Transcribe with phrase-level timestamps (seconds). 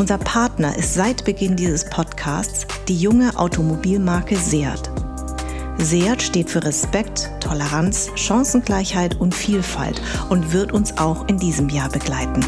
[0.00, 4.90] Unser Partner ist seit Beginn dieses Podcasts die junge Automobilmarke Seat.
[5.76, 10.00] Seat steht für Respekt, Toleranz, Chancengleichheit und Vielfalt
[10.30, 12.42] und wird uns auch in diesem Jahr begleiten.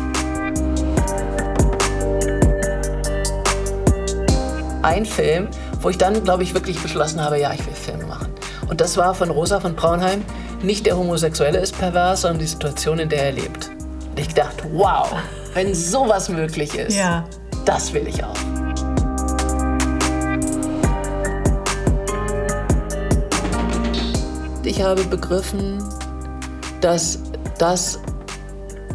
[4.80, 5.48] Ein Film,
[5.82, 8.32] wo ich dann, glaube ich, wirklich beschlossen habe, ja, ich will Filme machen.
[8.70, 10.24] Und das war von Rosa von Braunheim.
[10.62, 13.68] Nicht der Homosexuelle ist pervers, sondern die Situation, in der er lebt.
[14.08, 15.12] Und ich dachte, wow,
[15.52, 16.96] wenn sowas möglich ist.
[16.96, 17.26] Ja.
[17.64, 18.36] Das will ich auch.
[24.64, 25.82] Ich habe begriffen,
[26.80, 27.18] dass
[27.58, 27.98] das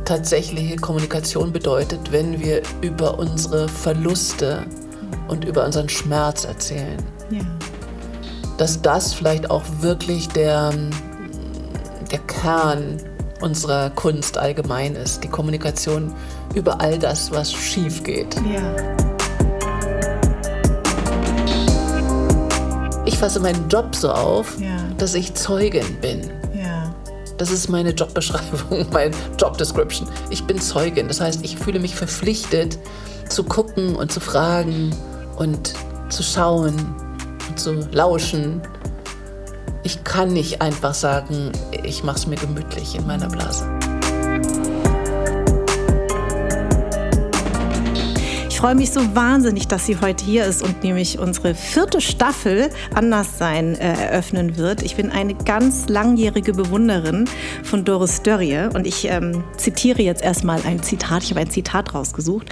[0.05, 4.65] tatsächliche Kommunikation bedeutet, wenn wir über unsere Verluste
[5.27, 6.97] und über unseren Schmerz erzählen.
[7.29, 7.41] Ja.
[8.57, 10.73] Dass das vielleicht auch wirklich der,
[12.11, 12.97] der Kern
[13.41, 15.23] unserer Kunst allgemein ist.
[15.23, 16.13] Die Kommunikation
[16.57, 18.35] über all das, was schief geht.
[18.35, 18.75] Ja.
[23.05, 24.77] Ich fasse meinen Job so auf, ja.
[24.97, 26.29] dass ich Zeugin bin.
[26.53, 26.93] Ja.
[27.37, 30.09] Das ist meine Jobbeschreibung, mein Job Description.
[30.29, 31.07] Ich bin Zeugin.
[31.07, 32.77] Das heißt, ich fühle mich verpflichtet,
[33.29, 34.95] zu gucken und zu fragen
[35.37, 35.73] und
[36.09, 36.73] zu schauen
[37.47, 38.61] und zu lauschen.
[39.83, 41.51] Ich kann nicht einfach sagen,
[41.83, 43.76] ich mache es mir gemütlich in meiner Blase.
[48.67, 53.75] Freue mich so wahnsinnig, dass sie heute hier ist und nämlich unsere vierte Staffel Anderssein
[53.75, 54.83] äh, eröffnen wird.
[54.83, 57.29] Ich bin eine ganz langjährige Bewunderin
[57.63, 61.23] von Doris Dörrie und ich ähm, zitiere jetzt erstmal ein Zitat.
[61.23, 62.49] Ich habe ein Zitat rausgesucht.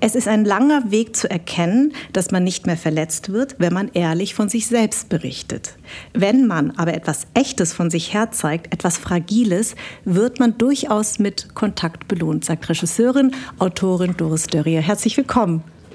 [0.00, 3.90] Es ist ein langer Weg zu erkennen, dass man nicht mehr verletzt wird, wenn man
[3.94, 5.78] ehrlich von sich selbst berichtet.
[6.12, 11.54] Wenn man aber etwas Echtes von sich her zeigt, etwas Fragiles, wird man durchaus mit
[11.54, 14.76] Kontakt belohnt, sagt Regisseurin, Autorin Doris Dörrie.
[14.76, 15.53] Herzlich willkommen willkommen.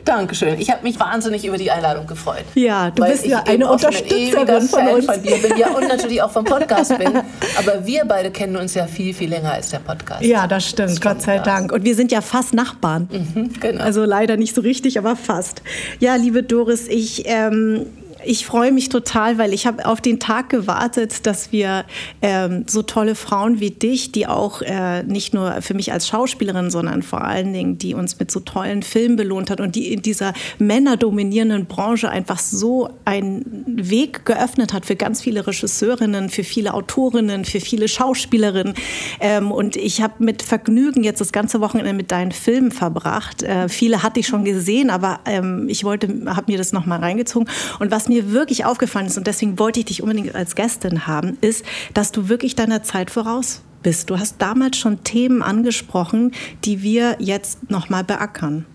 [0.10, 0.60] Dankeschön.
[0.60, 2.44] Ich habe mich wahnsinnig über die Einladung gefreut.
[2.56, 5.06] Ja, du bist ja eine Unterstützerin von uns.
[5.06, 7.16] Von dir bin ja und natürlich auch vom Podcast bin.
[7.60, 10.24] Aber wir beide kennen uns ja viel, viel länger als der Podcast.
[10.24, 10.90] Ja, das stimmt.
[10.90, 11.46] Das Gott sei krass.
[11.46, 11.72] Dank.
[11.72, 13.08] Und wir sind ja fast Nachbarn.
[13.12, 13.84] Mhm, genau.
[13.84, 15.62] Also leider nicht so richtig, aber fast.
[16.00, 17.86] Ja, liebe Doris, ich ähm,
[18.26, 21.86] ich freue mich total, weil ich habe auf den Tag gewartet, dass wir
[22.22, 26.72] ähm, so tolle Frauen wie dich, die auch äh, nicht nur für mich als Schauspielerin,
[26.72, 30.02] sondern vor allen Dingen, die uns mit so tollen Filmen belohnt hat und die in
[30.02, 36.74] dieser männerdominierenden Branche einfach so einen Weg geöffnet hat für ganz viele Regisseurinnen, für viele
[36.74, 38.74] Autorinnen, für viele Schauspielerinnen.
[39.20, 43.44] Ähm, und ich habe mit Vergnügen jetzt das ganze Wochenende mit deinen Filmen verbracht.
[43.44, 47.48] Äh, viele hatte ich schon gesehen, aber ähm, ich wollte, habe mir das nochmal reingezogen.
[47.80, 51.38] Und was mir wirklich aufgefallen ist, und deswegen wollte ich dich unbedingt als Gästin haben,
[51.40, 54.10] ist, dass du wirklich deiner Zeit voraus bist.
[54.10, 56.34] Du hast damals schon Themen angesprochen,
[56.66, 58.66] die wir jetzt nochmal beackern.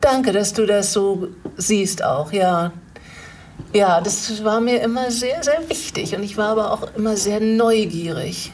[0.00, 2.72] Danke, dass du das so siehst auch, ja.
[3.72, 7.40] Ja, das war mir immer sehr, sehr wichtig und ich war aber auch immer sehr
[7.40, 8.52] neugierig.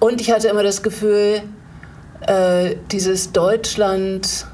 [0.00, 1.42] Und ich hatte immer das Gefühl,
[2.26, 4.46] äh, dieses Deutschland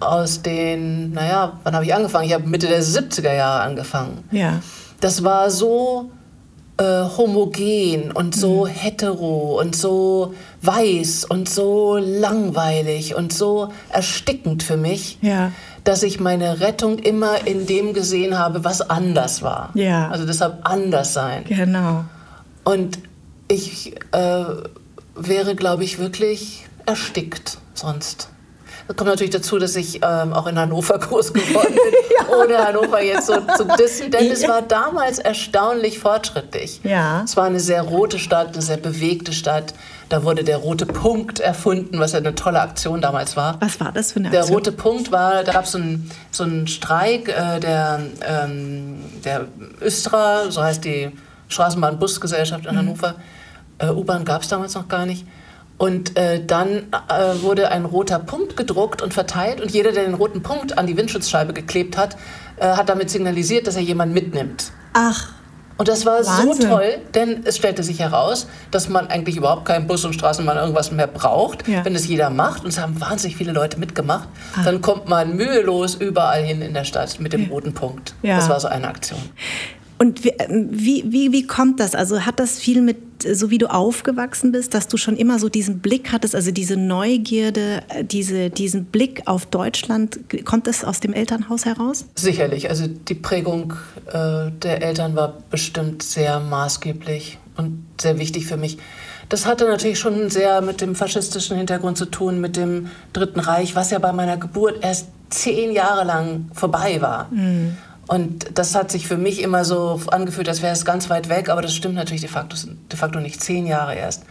[0.00, 2.26] aus den, naja, wann habe ich angefangen?
[2.26, 4.24] Ich habe Mitte der 70er Jahre angefangen.
[4.30, 4.60] Ja.
[5.00, 6.10] Das war so
[6.78, 8.70] äh, homogen und so mhm.
[8.70, 15.52] hetero und so weiß und so langweilig und so erstickend für mich, ja.
[15.84, 19.70] dass ich meine Rettung immer in dem gesehen habe, was anders war.
[19.74, 20.08] Ja.
[20.08, 21.44] Also deshalb anders sein.
[21.48, 22.04] Genau.
[22.64, 22.98] Und
[23.48, 24.44] ich äh,
[25.14, 28.28] wäre, glaube ich, wirklich erstickt sonst.
[28.88, 31.94] Das kommt natürlich dazu, dass ich ähm, auch in Hannover groß geworden bin,
[32.28, 32.36] ja.
[32.36, 36.80] ohne Hannover jetzt so zu dissen, denn es war damals erstaunlich fortschrittlich.
[36.84, 37.22] Ja.
[37.24, 39.74] Es war eine sehr rote Stadt, eine sehr bewegte Stadt.
[40.08, 43.60] Da wurde der rote Punkt erfunden, was ja eine tolle Aktion damals war.
[43.60, 44.46] Was war das für eine Aktion?
[44.46, 49.02] Der rote Punkt war, da gab es so einen so einen Streik äh, der, ähm,
[49.24, 49.46] der
[49.82, 51.10] Östra, so heißt die
[51.48, 52.78] Straßenbahn-Busgesellschaft in mhm.
[52.78, 53.14] Hannover.
[53.78, 55.26] Äh, U-Bahn gab es damals noch gar nicht.
[55.78, 60.14] Und äh, dann äh, wurde ein roter Punkt gedruckt und verteilt und jeder, der den
[60.14, 62.16] roten Punkt an die Windschutzscheibe geklebt hat,
[62.56, 64.72] äh, hat damit signalisiert, dass er jemanden mitnimmt.
[64.94, 65.32] Ach.
[65.78, 66.62] Und das war Wahnsinn.
[66.62, 70.56] so toll, denn es stellte sich heraus, dass man eigentlich überhaupt keinen Bus und Straßenbahn
[70.56, 71.84] irgendwas mehr braucht, ja.
[71.84, 72.62] wenn es jeder macht.
[72.62, 74.28] Und es haben wahnsinnig viele Leute mitgemacht.
[74.56, 74.62] Ah.
[74.64, 77.48] Dann kommt man mühelos überall hin in der Stadt mit dem ja.
[77.48, 78.14] roten Punkt.
[78.22, 78.36] Ja.
[78.36, 79.20] Das war so eine Aktion.
[79.98, 81.94] Und wie, wie, wie kommt das?
[81.94, 85.48] Also hat das viel mit, so wie du aufgewachsen bist, dass du schon immer so
[85.48, 91.14] diesen Blick hattest, also diese Neugierde, diese, diesen Blick auf Deutschland, kommt das aus dem
[91.14, 92.04] Elternhaus heraus?
[92.14, 92.68] Sicherlich.
[92.68, 93.72] Also die Prägung
[94.06, 98.76] äh, der Eltern war bestimmt sehr maßgeblich und sehr wichtig für mich.
[99.28, 103.74] Das hatte natürlich schon sehr mit dem faschistischen Hintergrund zu tun, mit dem Dritten Reich,
[103.74, 107.28] was ja bei meiner Geburt erst zehn Jahre lang vorbei war.
[107.32, 107.76] Mhm.
[108.08, 111.48] Und das hat sich für mich immer so angefühlt, als wäre es ganz weit weg,
[111.48, 114.22] aber das stimmt natürlich de facto, de facto nicht zehn Jahre erst.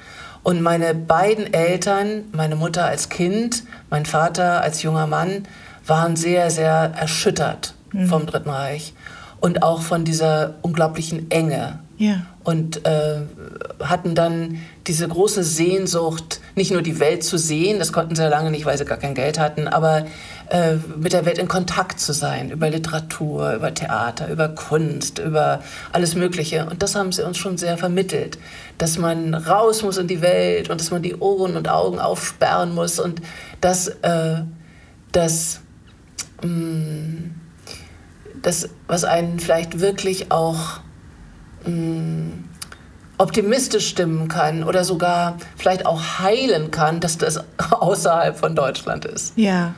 [0.44, 5.48] Und meine beiden Eltern, meine Mutter als Kind, mein Vater als junger Mann,
[5.86, 8.08] waren sehr, sehr erschüttert mhm.
[8.08, 8.94] vom Dritten Reich
[9.40, 11.80] und auch von dieser unglaublichen Enge.
[11.98, 12.26] Ja.
[12.44, 13.22] Und äh,
[13.82, 18.30] hatten dann diese große Sehnsucht, nicht nur die Welt zu sehen, das konnten sie ja
[18.30, 20.06] lange nicht, weil sie gar kein Geld hatten, aber
[20.50, 25.62] äh, mit der Welt in Kontakt zu sein, über Literatur, über Theater, über Kunst, über
[25.92, 26.68] alles Mögliche.
[26.68, 28.38] Und das haben sie uns schon sehr vermittelt,
[28.78, 32.76] dass man raus muss in die Welt und dass man die Ohren und Augen aufsperren
[32.76, 33.22] muss und
[33.62, 34.44] dass äh,
[35.12, 35.62] das,
[36.44, 37.32] mm,
[38.42, 40.80] das, was einen vielleicht wirklich auch
[41.66, 42.44] mh, mm,
[43.18, 49.34] optimistisch stimmen kann oder sogar vielleicht auch heilen kann, dass das außerhalb von Deutschland ist.
[49.38, 49.74] Ja.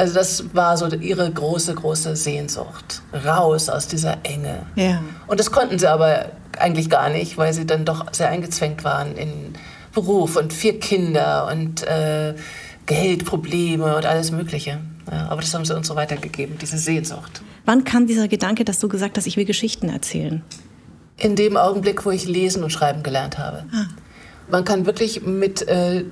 [0.00, 3.02] Also das war so ihre große, große Sehnsucht.
[3.12, 4.62] Raus aus dieser Enge.
[4.74, 5.02] Ja.
[5.26, 9.14] Und das konnten sie aber eigentlich gar nicht, weil sie dann doch sehr eingezwängt waren
[9.14, 9.52] in
[9.92, 12.34] Beruf und vier Kinder und äh,
[12.86, 14.80] Geldprobleme und alles Mögliche.
[15.12, 17.42] Ja, aber das haben sie uns so weitergegeben, diese Sehnsucht.
[17.66, 20.42] Wann kam dieser Gedanke, dass du gesagt hast, ich will Geschichten erzählen?
[21.18, 23.66] In dem Augenblick, wo ich lesen und schreiben gelernt habe.
[23.70, 23.84] Ah.
[24.50, 26.06] Man kann wirklich mit äh,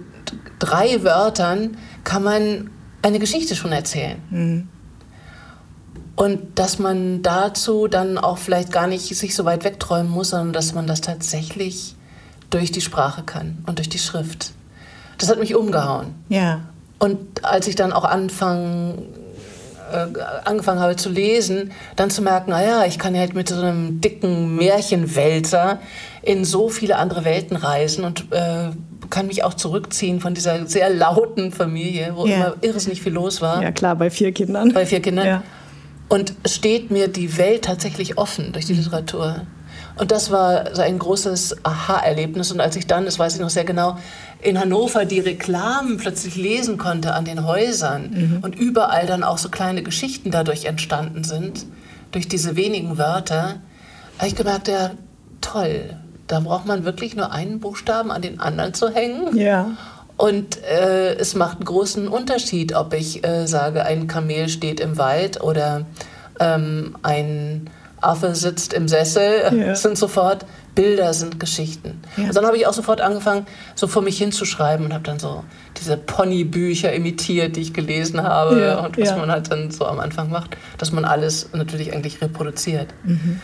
[0.58, 2.70] drei Wörtern kann man
[3.08, 4.22] eine Geschichte schon erzählen.
[4.30, 4.68] Mhm.
[6.16, 10.52] Und dass man dazu dann auch vielleicht gar nicht sich so weit wegträumen muss, sondern
[10.52, 11.94] dass man das tatsächlich
[12.50, 14.52] durch die Sprache kann und durch die Schrift.
[15.18, 16.14] Das hat mich umgehauen.
[16.28, 16.62] Ja.
[16.98, 18.98] Und als ich dann auch anfang,
[19.92, 20.06] äh,
[20.44, 24.56] angefangen habe zu lesen, dann zu merken, naja, ich kann halt mit so einem dicken
[24.56, 25.78] Märchenwälzer
[26.22, 28.70] in so viele andere Welten reisen und äh,
[29.10, 32.36] kann mich auch zurückziehen von dieser sehr lauten Familie, wo ja.
[32.36, 33.62] immer irrsinnig viel los war.
[33.62, 34.72] Ja, klar, bei vier Kindern.
[34.72, 35.26] Bei vier Kindern.
[35.26, 35.42] Ja.
[36.08, 38.80] Und steht mir die Welt tatsächlich offen durch die mhm.
[38.80, 39.42] Literatur.
[39.96, 42.52] Und das war so ein großes Aha-Erlebnis.
[42.52, 43.98] Und als ich dann, das weiß ich noch sehr genau,
[44.40, 48.38] in Hannover die Reklamen plötzlich lesen konnte an den Häusern mhm.
[48.42, 51.66] und überall dann auch so kleine Geschichten dadurch entstanden sind,
[52.12, 53.56] durch diese wenigen Wörter,
[54.18, 54.92] habe ich gemerkt, ja,
[55.40, 55.96] toll,
[56.28, 59.36] da braucht man wirklich nur einen Buchstaben an den anderen zu hängen.
[59.36, 59.70] Ja.
[60.16, 64.98] Und äh, es macht einen großen Unterschied, ob ich äh, sage, ein Kamel steht im
[64.98, 65.86] Wald oder
[66.38, 67.70] ähm, ein
[68.00, 69.42] Affe sitzt im Sessel.
[69.58, 69.66] Ja.
[69.68, 70.44] Das sind sofort
[70.74, 72.00] Bilder, sind Geschichten.
[72.16, 72.24] Ja.
[72.24, 75.44] Und dann habe ich auch sofort angefangen, so vor mich hinzuschreiben und habe dann so
[75.80, 78.78] diese Pony-Bücher imitiert, die ich gelesen habe ja.
[78.80, 82.88] und was man halt dann so am Anfang macht, dass man alles natürlich eigentlich reproduziert.
[83.04, 83.40] Mhm.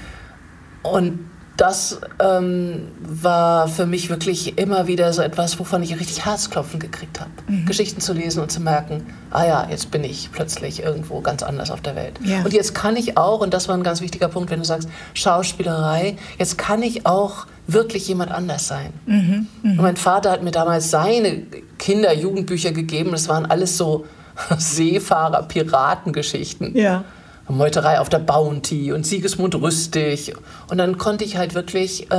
[0.83, 1.19] Und
[1.56, 7.21] das ähm, war für mich wirklich immer wieder so etwas, wovon ich richtig Herzklopfen gekriegt
[7.21, 7.31] habe.
[7.47, 7.67] Mhm.
[7.67, 11.71] Geschichten zu lesen und zu merken, ah ja, jetzt bin ich plötzlich irgendwo ganz anders
[11.71, 12.19] auf der Welt.
[12.25, 12.43] Ja.
[12.43, 14.88] Und jetzt kann ich auch, und das war ein ganz wichtiger Punkt, wenn du sagst,
[15.14, 18.93] Schauspielerei, jetzt kann ich auch wirklich jemand anders sein.
[19.07, 19.47] Mhm.
[19.62, 19.71] Mhm.
[19.71, 21.43] Und mein Vater hat mir damals seine
[21.78, 23.12] Kinder-, Jugendbücher gegeben.
[23.12, 24.07] Das waren alles so
[24.59, 26.76] Seefahrer-, Piratengeschichten.
[26.76, 27.05] Ja.
[27.49, 30.35] Meuterei auf der Bounty und Siegesmund Rüstig.
[30.69, 32.15] Und dann konnte ich halt wirklich äh,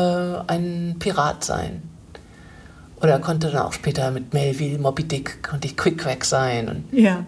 [0.47, 1.81] ein Pirat sein.
[3.01, 6.69] Oder konnte dann auch später mit Melville, Moby Dick, konnte ich Quick-Quack sein.
[6.69, 7.25] Und, ja.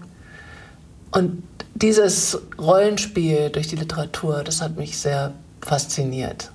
[1.11, 1.43] Und
[1.75, 6.51] dieses Rollenspiel durch die Literatur, das hat mich sehr fasziniert.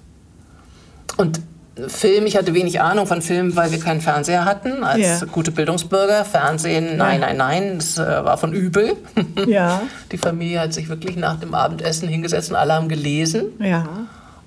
[1.17, 1.41] Und
[1.88, 5.21] Film, ich hatte wenig Ahnung von Film, weil wir keinen Fernseher hatten, als ja.
[5.31, 6.25] gute Bildungsbürger.
[6.25, 8.97] Fernsehen, nein, nein, nein, das äh, war von übel.
[9.47, 9.83] Ja.
[10.12, 13.47] Die Familie hat sich wirklich nach dem Abendessen hingesetzt und alle haben gelesen.
[13.59, 13.87] Ja.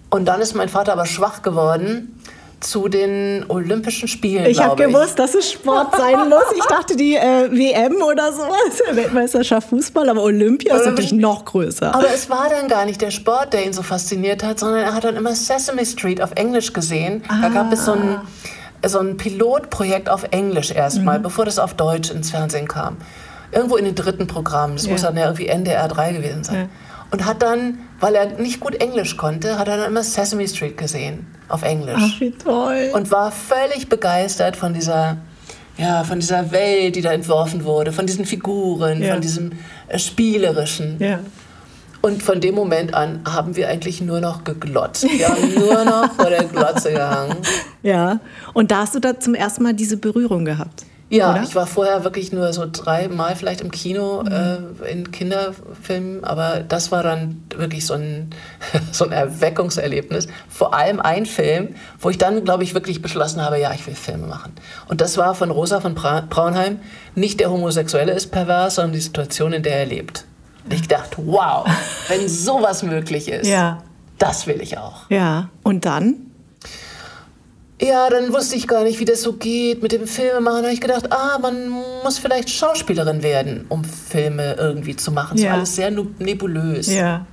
[0.10, 2.15] Und dann ist mein Vater aber schwach geworden
[2.60, 4.46] zu den Olympischen Spielen.
[4.46, 6.44] Ich habe gewusst, dass es Sport sein muss.
[6.56, 11.94] Ich dachte die äh, WM oder sowas, Weltmeisterschaft Fußball, aber Olympia ist natürlich noch größer.
[11.94, 14.94] Aber es war dann gar nicht der Sport, der ihn so fasziniert hat, sondern er
[14.94, 17.24] hat dann immer Sesame Street auf Englisch gesehen.
[17.28, 17.42] Ah.
[17.42, 18.22] Da gab es so ein,
[18.86, 21.24] so ein Pilotprojekt auf Englisch erstmal, mhm.
[21.24, 22.98] bevor das auf Deutsch ins Fernsehen kam.
[23.52, 24.76] Irgendwo in den dritten Programmen.
[24.76, 24.92] Das ja.
[24.92, 26.56] muss dann ja irgendwie NDR 3 gewesen sein.
[26.56, 26.70] Ja.
[27.16, 30.78] Und hat dann, weil er nicht gut Englisch konnte, hat er dann immer Sesame Street
[30.78, 31.96] gesehen auf Englisch.
[31.98, 32.92] Ach, wie toll.
[32.94, 35.16] Und war völlig begeistert von dieser,
[35.78, 39.14] ja, von dieser Welt, die da entworfen wurde, von diesen Figuren, ja.
[39.14, 39.54] von diesem
[39.88, 40.98] äh, Spielerischen.
[41.00, 41.22] Ja.
[42.02, 45.08] Und von dem Moment an haben wir eigentlich nur noch geglotzt.
[45.10, 47.38] Wir haben nur noch vor der Glotze gehangen.
[47.82, 48.20] Ja,
[48.54, 50.86] und da hast du da zum ersten Mal diese Berührung gehabt.
[51.16, 51.44] Ja, oder?
[51.44, 54.32] ich war vorher wirklich nur so dreimal vielleicht im Kino mhm.
[54.84, 58.32] äh, in Kinderfilmen, aber das war dann wirklich so ein,
[58.92, 60.28] so ein Erweckungserlebnis.
[60.50, 63.96] Vor allem ein Film, wo ich dann, glaube ich, wirklich beschlossen habe, ja, ich will
[63.96, 64.54] Filme machen.
[64.88, 66.80] Und das war von Rosa von Braunheim.
[67.16, 70.26] Nicht der Homosexuelle ist pervers, sondern die Situation, in der er lebt.
[70.66, 71.66] Und ich dachte, wow,
[72.08, 73.82] wenn sowas möglich ist, ja.
[74.18, 75.10] das will ich auch.
[75.10, 76.32] Ja, und dann?
[77.82, 80.60] Ja, dann wusste ich gar nicht, wie das so geht mit dem Filmemachen.
[80.60, 81.70] Da habe ich gedacht, ah, man
[82.04, 85.36] muss vielleicht Schauspielerin werden, um Filme irgendwie zu machen.
[85.36, 85.50] Es ja.
[85.50, 86.88] war alles sehr nebulös.
[86.88, 87.26] Ja.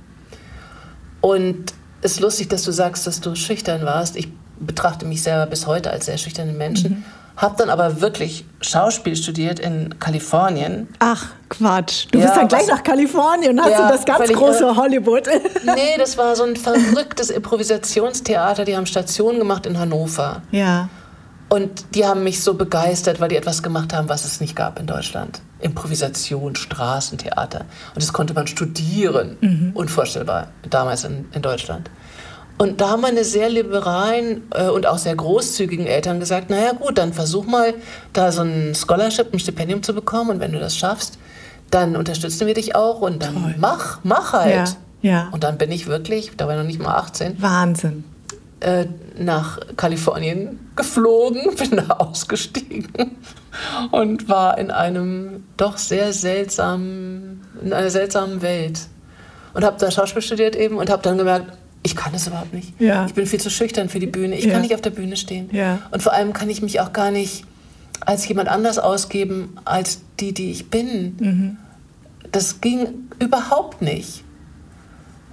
[1.21, 4.17] Und es ist lustig, dass du sagst, dass du schüchtern warst.
[4.17, 4.27] Ich
[4.59, 6.91] betrachte mich selber bis heute als sehr schüchternen Menschen.
[6.91, 7.03] Mhm.
[7.35, 10.87] Hab dann aber wirklich Schauspiel studiert in Kalifornien.
[10.99, 12.05] Ach, Quatsch.
[12.11, 14.75] Du ja, bist dann gleich nach Kalifornien und hast ja, du das ganz große äh,
[14.75, 15.27] Hollywood.
[15.65, 18.65] Nee, das war so ein verrücktes Improvisationstheater.
[18.65, 20.41] Die haben Station gemacht in Hannover.
[20.51, 20.89] Ja.
[21.49, 24.79] Und die haben mich so begeistert, weil die etwas gemacht haben, was es nicht gab
[24.79, 25.41] in Deutschland.
[25.59, 27.61] Improvisation, Straßentheater.
[27.93, 29.37] Und das konnte man studieren.
[29.41, 29.71] Mhm.
[29.73, 31.89] Unvorstellbar damals in, in Deutschland.
[32.57, 36.97] Und da haben meine sehr liberalen äh, und auch sehr großzügigen Eltern gesagt, naja gut,
[36.97, 37.73] dann versuch mal
[38.13, 41.17] da so ein Scholarship, ein Stipendium zu bekommen und wenn du das schaffst,
[41.71, 43.55] dann unterstützen wir dich auch und dann Toll.
[43.57, 44.53] mach, mach halt.
[44.53, 44.65] Ja,
[45.01, 45.29] ja.
[45.31, 47.41] Und dann bin ich wirklich, da war ich noch nicht mal 18.
[47.41, 48.03] Wahnsinn.
[48.59, 48.85] Äh,
[49.17, 52.87] nach Kalifornien geflogen, bin da ausgestiegen
[53.91, 58.81] und war in einem doch sehr seltsamen, in einer seltsamen Welt.
[59.53, 61.51] Und habe da Schauspiel studiert eben und habe dann gemerkt,
[61.83, 62.79] ich kann das überhaupt nicht.
[62.79, 63.05] Ja.
[63.05, 64.37] Ich bin viel zu schüchtern für die Bühne.
[64.37, 64.53] Ich ja.
[64.53, 65.49] kann nicht auf der Bühne stehen.
[65.51, 65.79] Ja.
[65.91, 67.45] Und vor allem kann ich mich auch gar nicht
[67.99, 71.15] als jemand anders ausgeben, als die, die ich bin.
[71.19, 71.57] Mhm.
[72.31, 74.23] Das ging überhaupt nicht.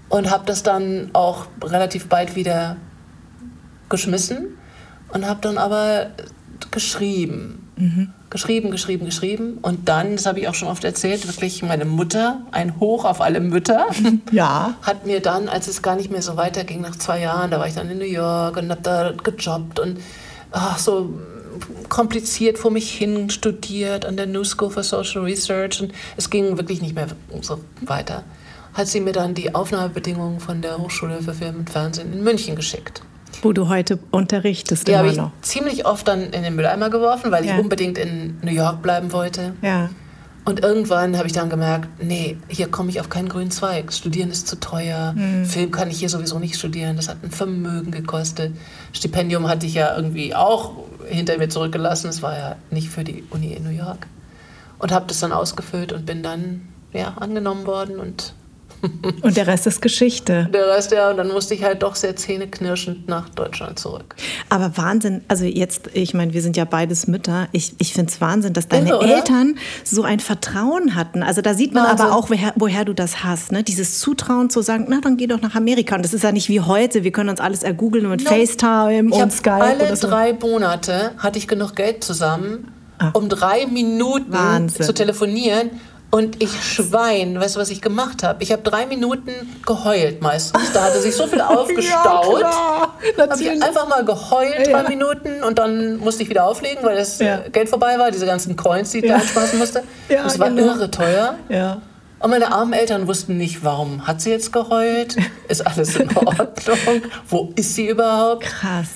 [0.09, 2.77] Und habe das dann auch relativ bald wieder
[3.89, 4.59] geschmissen
[5.13, 6.11] und habe dann aber
[6.73, 7.60] geschrieben.
[7.81, 9.59] Mhm geschrieben, geschrieben, geschrieben.
[9.61, 13.21] Und dann, das habe ich auch schon oft erzählt, wirklich meine Mutter, ein Hoch auf
[13.21, 13.87] alle Mütter,
[14.33, 14.75] ja.
[14.83, 17.67] hat mir dann, als es gar nicht mehr so weiterging, nach zwei Jahren, da war
[17.67, 19.99] ich dann in New York und habe da gejobbt und
[20.53, 21.13] ach, so
[21.89, 26.57] kompliziert vor mich hin studiert an der New School for Social Research und es ging
[26.57, 27.09] wirklich nicht mehr
[27.43, 28.23] so weiter.
[28.73, 32.55] Hat sie mir dann die Aufnahmebedingungen von der Hochschule für Film und Fernsehen in München
[32.55, 33.03] geschickt.
[33.43, 34.87] Wo du heute unterrichtest.
[34.89, 35.33] Die habe ich noch.
[35.43, 37.55] ziemlich oft dann in den Mülleimer geworfen, weil ja.
[37.55, 39.55] ich unbedingt in New York bleiben wollte.
[39.63, 39.91] Ja.
[40.45, 43.93] Und irgendwann habe ich dann gemerkt, nee, hier komme ich auf keinen grünen Zweig.
[43.93, 45.13] Studieren ist zu teuer.
[45.13, 45.45] Mhm.
[45.45, 46.97] Film kann ich hier sowieso nicht studieren.
[46.97, 48.55] Das hat ein Vermögen gekostet.
[48.93, 50.73] Stipendium hatte ich ja irgendwie auch
[51.07, 52.09] hinter mir zurückgelassen.
[52.09, 54.07] Es war ja nicht für die Uni in New York.
[54.79, 58.35] Und habe das dann ausgefüllt und bin dann ja, angenommen worden und
[59.23, 60.49] Und der Rest ist Geschichte.
[60.53, 61.11] Der Rest, ja.
[61.11, 64.15] Und dann musste ich halt doch sehr zähneknirschend nach Deutschland zurück.
[64.49, 67.49] Aber Wahnsinn, also jetzt, ich meine, wir sind ja beides Mütter.
[67.53, 71.23] Ich, ich finde es Wahnsinn, dass deine Irre, Eltern so ein Vertrauen hatten.
[71.23, 72.07] Also da sieht man Wahnsinn.
[72.07, 73.53] aber auch, woher, woher, du das hast.
[73.53, 73.63] Ne?
[73.63, 75.97] Dieses Zutrauen zu sagen, na, dann geh doch nach Amerika.
[75.97, 77.05] Und das ist ja nicht wie heute.
[77.05, 78.31] Wir können uns alles ergoogeln mit no.
[78.31, 79.53] FaceTime ich und Skype.
[79.53, 80.09] Alle so.
[80.09, 83.11] drei Monate hatte ich genug Geld zusammen, ah.
[83.13, 84.87] um drei Minuten Wahnsinn.
[84.87, 85.71] zu telefonieren
[86.11, 88.43] und ich Schwein, weißt du, was ich gemacht habe?
[88.43, 89.31] Ich habe drei Minuten
[89.65, 90.73] geheult meistens.
[90.73, 92.41] Da hatte sich so viel aufgestaut.
[92.41, 94.83] ja, habe ich einfach mal geheult, ja.
[94.83, 95.45] drei Minuten.
[95.45, 97.39] Und dann musste ich wieder auflegen, weil das ja.
[97.53, 98.11] Geld vorbei war.
[98.11, 99.15] Diese ganzen Coins, die ich ja.
[99.15, 99.83] da einspeisen musste.
[100.09, 100.75] Ja, das war genau.
[100.75, 101.37] irre teuer.
[101.49, 101.81] Ja.
[102.19, 105.17] Und meine armen Eltern wussten nicht, warum hat sie jetzt geheult?
[105.49, 107.03] Ist alles in Ordnung?
[107.29, 108.43] Wo ist sie überhaupt?
[108.45, 108.89] Krass.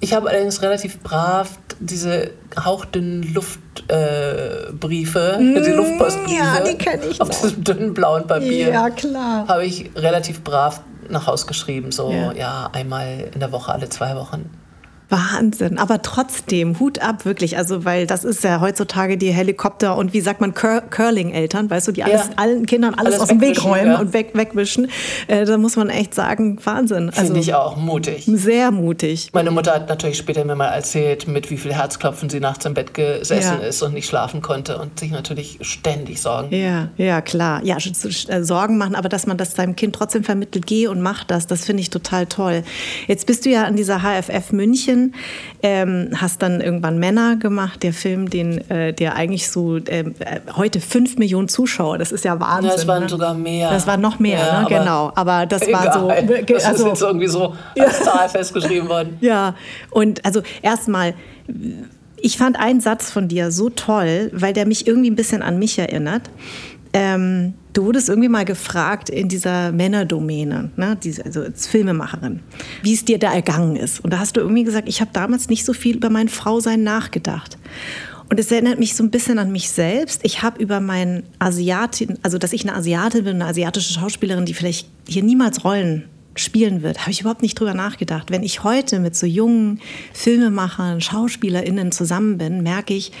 [0.00, 7.06] Ich habe allerdings relativ brav diese hauchdünnen Luftbriefe, äh, mm, die Luftpostbriefe ja, die kenne
[7.06, 7.40] ich auf noch.
[7.40, 8.70] diesem dünnen blauen Papier.
[8.70, 9.46] Ja, klar.
[9.48, 12.32] Habe ich relativ brav nach Haus geschrieben, so ja.
[12.32, 14.50] ja, einmal in der Woche, alle zwei Wochen.
[15.12, 20.14] Wahnsinn, aber trotzdem Hut ab wirklich, also weil das ist ja heutzutage die Helikopter und
[20.14, 22.32] wie sagt man Cur Curling-Eltern, weißt du, die alles, ja.
[22.36, 24.00] allen Kindern alles, alles aus dem Weg räumen ja.
[24.00, 24.88] und weg, wegwischen.
[25.28, 27.10] Äh, da muss man echt sagen, Wahnsinn.
[27.10, 28.24] Also, Finde ich auch mutig.
[28.26, 29.28] Sehr mutig.
[29.34, 32.72] Meine Mutter hat natürlich später mir mal erzählt, mit wie viel Herzklopfen sie nachts im
[32.72, 33.66] Bett gesessen ja.
[33.66, 36.54] ist und nicht schlafen konnte und sich natürlich ständig Sorgen.
[36.56, 40.66] Ja, ja klar, ja äh, Sorgen machen, aber dass man das seinem Kind trotzdem vermittelt,
[40.66, 42.62] geh und mach das, das finde ich total toll.
[43.08, 45.01] Jetzt bist du ja an dieser HFF München
[45.62, 50.40] Ähm, hast dann irgendwann Männer gemacht, der Film, den, äh, der eigentlich so ähm, äh,
[50.56, 52.70] heute fünf Millionen Zuschauer, das ist ja Wahnsinn.
[52.70, 53.08] Ja, das waren ne?
[53.08, 53.70] sogar mehr.
[53.70, 54.66] Das war noch mehr, ja, ne?
[54.66, 55.12] aber genau.
[55.14, 55.86] Aber das egal.
[55.86, 56.08] war so.
[56.46, 58.04] Das also, ist jetzt irgendwie so als ja.
[58.04, 59.16] Zahl festgeschrieben worden.
[59.20, 59.54] Ja,
[59.90, 61.14] und also erstmal
[62.22, 65.58] ich fand einen Satz von dir so toll, weil der mich irgendwie ein bisschen an
[65.58, 66.30] mich erinnert.
[66.94, 72.40] Ähm, du wurdest irgendwie mal gefragt in dieser Männerdomäne, ne, diese, also als Filmemacherin,
[72.82, 74.00] wie es dir da ergangen ist.
[74.00, 76.82] Und da hast du irgendwie gesagt, ich habe damals nicht so viel über mein Frausein
[76.82, 77.56] nachgedacht.
[78.28, 80.20] Und es erinnert mich so ein bisschen an mich selbst.
[80.22, 84.54] Ich habe über meinen Asiatin, also dass ich eine Asiatin bin, eine asiatische Schauspielerin, die
[84.54, 88.30] vielleicht hier niemals Rollen spielen wird, habe ich überhaupt nicht drüber nachgedacht.
[88.30, 89.80] Wenn ich heute mit so jungen
[90.14, 93.12] Filmemachern, SchauspielerInnen zusammen bin, merke ich,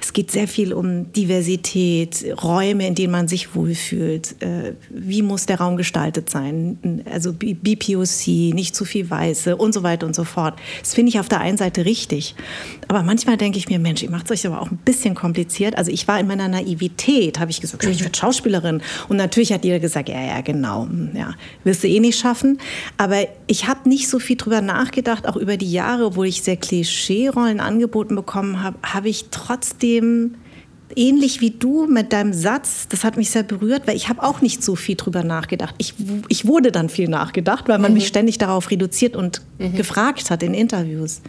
[0.00, 4.40] es geht sehr viel um Diversität, Räume, in denen man sich wohlfühlt.
[4.42, 7.02] Äh, wie muss der Raum gestaltet sein?
[7.10, 10.58] Also BPOC, nicht zu viel Weiße und so weiter und so fort.
[10.80, 12.34] Das finde ich auf der einen Seite richtig.
[12.88, 15.76] Aber manchmal denke ich mir, Mensch, ihr macht es euch aber auch ein bisschen kompliziert.
[15.76, 18.82] Also ich war in meiner Naivität, habe ich gesagt, ich werde Schauspielerin.
[19.08, 22.58] Und natürlich hat jeder gesagt, ja, ja, genau, hm, ja, wirst du eh nicht schaffen.
[22.96, 26.56] Aber ich habe nicht so viel drüber nachgedacht, auch über die Jahre, wo ich sehr
[26.56, 30.36] Klischee-Rollen angeboten bekommen habe, habe ich trotzdem dem
[30.96, 34.40] ähnlich wie du mit deinem Satz, das hat mich sehr berührt, weil ich habe auch
[34.40, 35.74] nicht so viel drüber nachgedacht.
[35.78, 35.94] Ich,
[36.28, 37.98] ich wurde dann viel nachgedacht, weil man mhm.
[37.98, 39.76] mich ständig darauf reduziert und mhm.
[39.76, 41.22] gefragt hat in Interviews.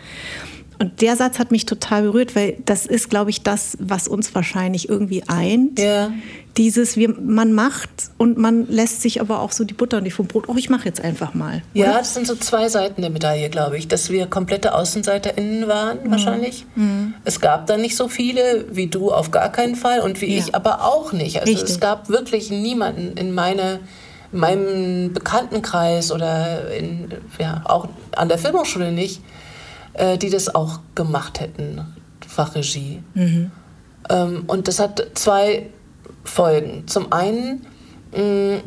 [0.81, 4.33] Und der Satz hat mich total berührt, weil das ist, glaube ich, das, was uns
[4.33, 5.77] wahrscheinlich irgendwie eint.
[5.77, 6.11] Ja.
[6.57, 10.25] Dieses, wie man macht und man lässt sich aber auch so die Butter nicht vom
[10.25, 10.45] Brot.
[10.49, 11.61] Oh, ich mache jetzt einfach mal.
[11.75, 11.85] Oder?
[11.85, 13.89] Ja, das sind so zwei Seiten der Medaille, glaube ich.
[13.89, 16.09] Dass wir komplette AußenseiterInnen waren, mhm.
[16.09, 16.65] wahrscheinlich.
[16.73, 17.13] Mhm.
[17.25, 19.99] Es gab da nicht so viele wie du, auf gar keinen Fall.
[19.99, 20.39] Und wie ja.
[20.39, 21.39] ich aber auch nicht.
[21.41, 21.69] Also Richtig.
[21.69, 23.81] es gab wirklich niemanden in meine
[24.31, 29.21] meinem Bekanntenkreis oder in, ja, auch an der Filmhochschule nicht,
[29.93, 31.85] äh, die das auch gemacht hätten,
[32.27, 33.03] Fachregie.
[33.13, 33.51] Mhm.
[34.09, 35.69] Ähm, und das hat zwei
[36.23, 36.87] Folgen.
[36.87, 37.65] Zum einen
[38.15, 38.61] mh,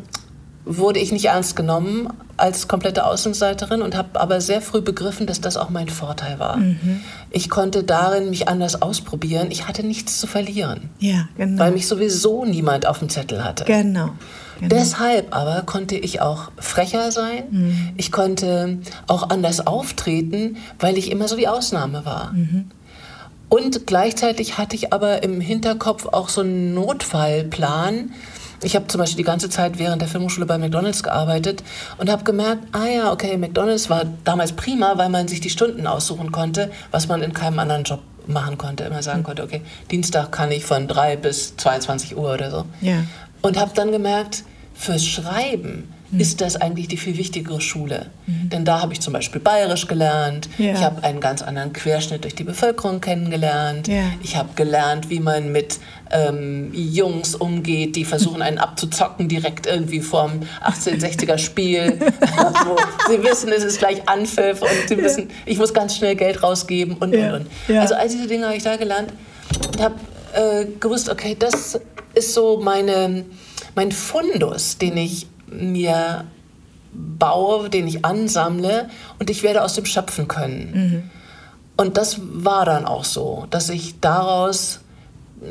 [0.65, 5.39] wurde ich nicht ernst genommen als komplette Außenseiterin und habe aber sehr früh begriffen, dass
[5.39, 6.57] das auch mein Vorteil war.
[6.57, 7.01] Mhm.
[7.31, 9.47] Ich konnte darin mich anders ausprobieren.
[9.51, 10.89] Ich hatte nichts zu verlieren.
[10.99, 11.63] Ja, genau.
[11.63, 13.63] Weil mich sowieso niemand auf dem Zettel hatte.
[13.65, 14.11] Genau.
[14.59, 14.69] Genau.
[14.75, 17.43] Deshalb aber konnte ich auch frecher sein.
[17.51, 17.89] Mhm.
[17.97, 22.31] Ich konnte auch anders auftreten, weil ich immer so die Ausnahme war.
[22.33, 22.71] Mhm.
[23.49, 28.11] Und gleichzeitig hatte ich aber im Hinterkopf auch so einen Notfallplan.
[28.63, 31.63] Ich habe zum Beispiel die ganze Zeit während der Filmhochschule bei McDonald's gearbeitet
[31.97, 35.87] und habe gemerkt, ah ja, okay, McDonald's war damals prima, weil man sich die Stunden
[35.87, 38.83] aussuchen konnte, was man in keinem anderen Job machen konnte.
[38.83, 39.23] Immer sagen mhm.
[39.23, 42.65] konnte, okay, Dienstag kann ich von 3 bis 22 Uhr oder so.
[42.81, 43.03] Ja.
[43.41, 46.19] Und habe dann gemerkt, fürs Schreiben mhm.
[46.19, 48.07] ist das eigentlich die viel wichtigere Schule.
[48.25, 48.49] Mhm.
[48.49, 50.73] Denn da habe ich zum Beispiel Bayerisch gelernt, ja.
[50.73, 54.03] ich habe einen ganz anderen Querschnitt durch die Bevölkerung kennengelernt, ja.
[54.21, 55.79] ich habe gelernt, wie man mit
[56.11, 61.99] ähm, Jungs umgeht, die versuchen einen abzuzocken direkt irgendwie vom 1860er Spiel.
[63.09, 66.95] sie wissen, es ist gleich Anpfiff und sie wissen, ich muss ganz schnell Geld rausgeben
[66.97, 67.47] und, und, und.
[67.77, 69.11] Also all diese Dinge habe ich da gelernt
[69.67, 69.95] und habe
[70.33, 71.79] äh, gewusst, okay, das
[72.13, 73.25] ist so meine,
[73.75, 76.25] mein Fundus, den ich mir
[76.93, 78.89] baue, den ich ansammle
[79.19, 80.71] und ich werde aus dem schöpfen können.
[80.73, 81.09] Mhm.
[81.77, 84.79] Und das war dann auch so, dass ich daraus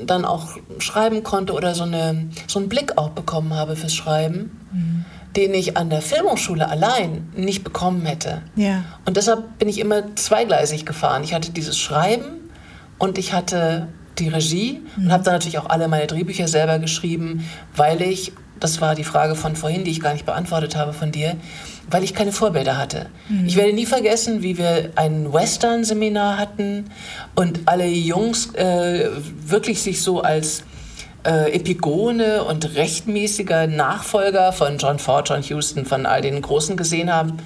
[0.06, 4.60] dann auch schreiben konnte oder so, eine, so einen Blick auch bekommen habe fürs Schreiben,
[4.72, 5.04] mhm.
[5.36, 8.42] den ich an der Filmhochschule allein nicht bekommen hätte.
[8.56, 8.84] Ja.
[9.04, 11.22] Und deshalb bin ich immer zweigleisig gefahren.
[11.24, 12.50] Ich hatte dieses Schreiben
[12.98, 15.06] und ich hatte die Regie mhm.
[15.06, 17.44] und habe dann natürlich auch alle meine Drehbücher selber geschrieben,
[17.76, 21.12] weil ich, das war die Frage von vorhin, die ich gar nicht beantwortet habe von
[21.12, 21.36] dir,
[21.90, 23.06] weil ich keine Vorbilder hatte.
[23.28, 23.46] Mhm.
[23.46, 26.90] Ich werde nie vergessen, wie wir ein Western-Seminar hatten
[27.34, 29.10] und alle Jungs äh,
[29.46, 30.62] wirklich sich so als
[31.24, 37.12] äh, Epigone und rechtmäßiger Nachfolger von John Ford, John Houston, von all den Großen gesehen
[37.12, 37.38] haben.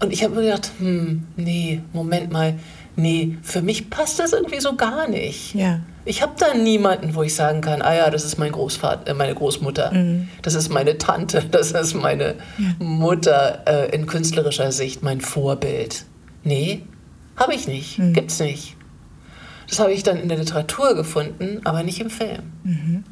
[0.00, 2.54] Und ich habe mir gedacht, hm, nee, Moment mal,
[2.96, 5.54] nee, für mich passt das irgendwie so gar nicht.
[5.54, 5.80] Ja.
[6.04, 9.14] Ich habe da niemanden, wo ich sagen kann, ah ja, das ist mein Großvater, äh,
[9.14, 10.28] meine Großmutter, mhm.
[10.42, 12.84] das ist meine Tante, das ist meine ja.
[12.84, 16.04] Mutter äh, in künstlerischer Sicht, mein Vorbild.
[16.44, 16.82] Nee,
[17.36, 18.12] habe ich nicht, mhm.
[18.12, 18.76] gibt's nicht.
[19.68, 22.52] Das habe ich dann in der Literatur gefunden, aber nicht im Film.
[22.64, 23.04] Mhm.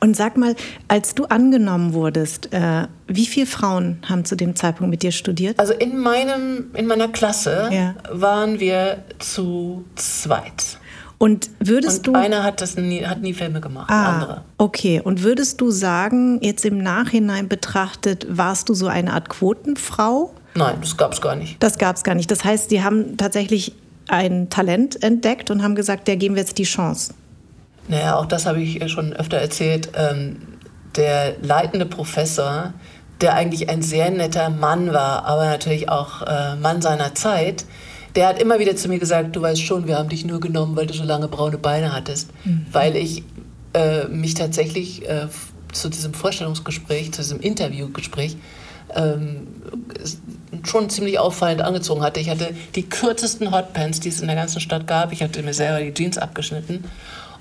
[0.00, 0.54] Und sag mal,
[0.88, 5.58] als du angenommen wurdest, äh, wie viele Frauen haben zu dem Zeitpunkt mit dir studiert?
[5.58, 7.94] Also in, meinem, in meiner Klasse ja.
[8.10, 10.78] waren wir zu zweit.
[11.18, 12.20] Und würdest und du.
[12.20, 14.42] Einer hat das nie, hat nie Filme gemacht, ah, andere.
[14.58, 15.00] Okay.
[15.02, 20.34] Und würdest du sagen, jetzt im Nachhinein betrachtet, warst du so eine Art Quotenfrau?
[20.54, 21.62] Nein, das gab es gar nicht.
[21.62, 22.30] Das gab es gar nicht.
[22.30, 23.72] Das heißt, Sie haben tatsächlich
[24.08, 27.14] ein Talent entdeckt und haben gesagt, der geben wir jetzt die Chance.
[27.88, 29.90] Naja, auch das habe ich schon öfter erzählt.
[29.94, 30.36] Ähm,
[30.96, 32.72] der leitende Professor,
[33.20, 37.64] der eigentlich ein sehr netter Mann war, aber natürlich auch äh, Mann seiner Zeit,
[38.14, 40.74] der hat immer wieder zu mir gesagt, du weißt schon, wir haben dich nur genommen,
[40.74, 42.30] weil du so lange braune Beine hattest.
[42.44, 42.66] Mhm.
[42.72, 43.22] Weil ich
[43.74, 45.28] äh, mich tatsächlich äh,
[45.72, 48.38] zu diesem Vorstellungsgespräch, zu diesem Interviewgespräch
[48.94, 49.46] ähm,
[50.64, 52.20] schon ziemlich auffallend angezogen hatte.
[52.20, 55.12] Ich hatte die kürzesten Hotpants, die es in der ganzen Stadt gab.
[55.12, 56.84] Ich hatte mir selber die Jeans abgeschnitten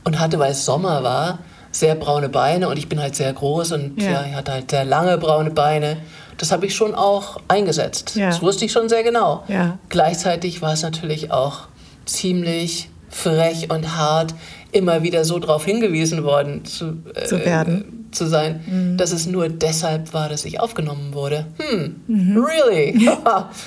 [0.05, 1.39] und hatte, weil es Sommer war,
[1.71, 4.11] sehr braune Beine und ich bin halt sehr groß und ja.
[4.11, 5.97] ja ich hatte halt sehr lange braune Beine.
[6.37, 8.15] Das habe ich schon auch eingesetzt.
[8.15, 8.27] Ja.
[8.27, 9.43] Das wusste ich schon sehr genau.
[9.47, 9.77] Ja.
[9.89, 11.67] Gleichzeitig war es natürlich auch
[12.05, 14.33] ziemlich frech und hart,
[14.71, 18.09] immer wieder so darauf hingewiesen worden zu, äh, zu werden.
[18.11, 18.97] zu sein, mhm.
[18.97, 21.45] dass es nur deshalb war, dass ich aufgenommen wurde.
[21.57, 22.37] Hm, mhm.
[22.37, 23.09] really?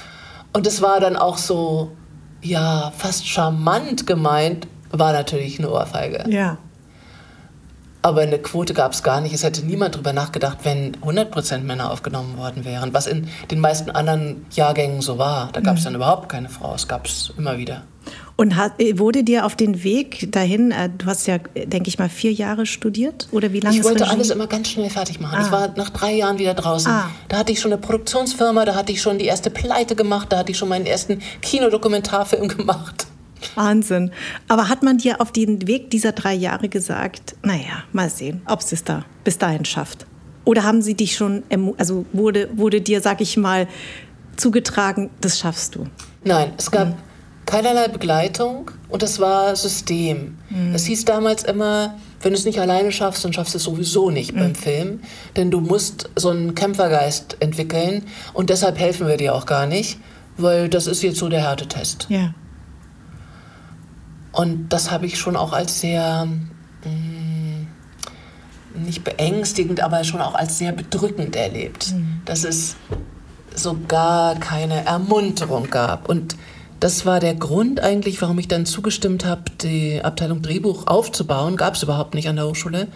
[0.53, 1.93] und es war dann auch so,
[2.43, 6.25] ja, fast charmant gemeint, war natürlich eine Ohrfeige.
[6.29, 6.59] Ja.
[8.01, 9.35] Aber eine Quote gab es gar nicht.
[9.35, 13.91] Es hätte niemand darüber nachgedacht, wenn 100% Männer aufgenommen worden wären, was in den meisten
[13.91, 15.51] anderen Jahrgängen so war.
[15.53, 16.75] Da gab es dann überhaupt keine Frau.
[16.75, 17.83] Es gab es immer wieder.
[18.37, 22.09] Und hat, wurde dir auf den Weg dahin, äh, du hast ja, denke ich mal,
[22.09, 23.27] vier Jahre studiert?
[23.33, 23.77] Oder wie lange?
[23.77, 25.37] Ich wollte alles immer ganz schnell fertig machen.
[25.41, 25.45] Ah.
[25.45, 26.91] Ich war nach drei Jahren wieder draußen.
[26.91, 27.11] Ah.
[27.29, 30.39] Da hatte ich schon eine Produktionsfirma, da hatte ich schon die erste Pleite gemacht, da
[30.39, 33.09] hatte ich schon meinen ersten Kinodokumentarfilm gemacht.
[33.55, 34.11] Wahnsinn.
[34.49, 38.61] Aber hat man dir auf den Weg dieser drei Jahre gesagt, naja, mal sehen, ob
[38.61, 40.07] es da bis dahin schafft?
[40.45, 41.43] Oder haben sie dich schon,
[41.77, 43.69] also wurde, wurde dir, sag ich mal,
[44.37, 45.87] zugetragen, das schaffst du?
[46.25, 46.95] Nein, es gab mhm.
[47.45, 50.39] keinerlei Begleitung und es war System.
[50.49, 50.75] Mhm.
[50.75, 54.11] Es hieß damals immer, wenn du es nicht alleine schaffst, dann schaffst du es sowieso
[54.11, 54.39] nicht mhm.
[54.39, 55.01] beim Film.
[55.37, 59.99] Denn du musst so einen Kämpfergeist entwickeln und deshalb helfen wir dir auch gar nicht,
[60.37, 62.07] weil das ist jetzt so der Härtetest.
[62.09, 62.33] Ja.
[64.33, 67.67] Und das habe ich schon auch als sehr, mh, mm,
[68.85, 72.21] nicht beängstigend, aber schon auch als sehr bedrückend erlebt, mhm.
[72.25, 72.77] dass es
[73.55, 76.09] so gar keine Ermunterung gab.
[76.09, 76.37] Und
[76.81, 81.57] das war der Grund eigentlich, warum ich dann zugestimmt habe, die Abteilung Drehbuch aufzubauen.
[81.57, 82.89] Gab es überhaupt nicht an der Hochschule,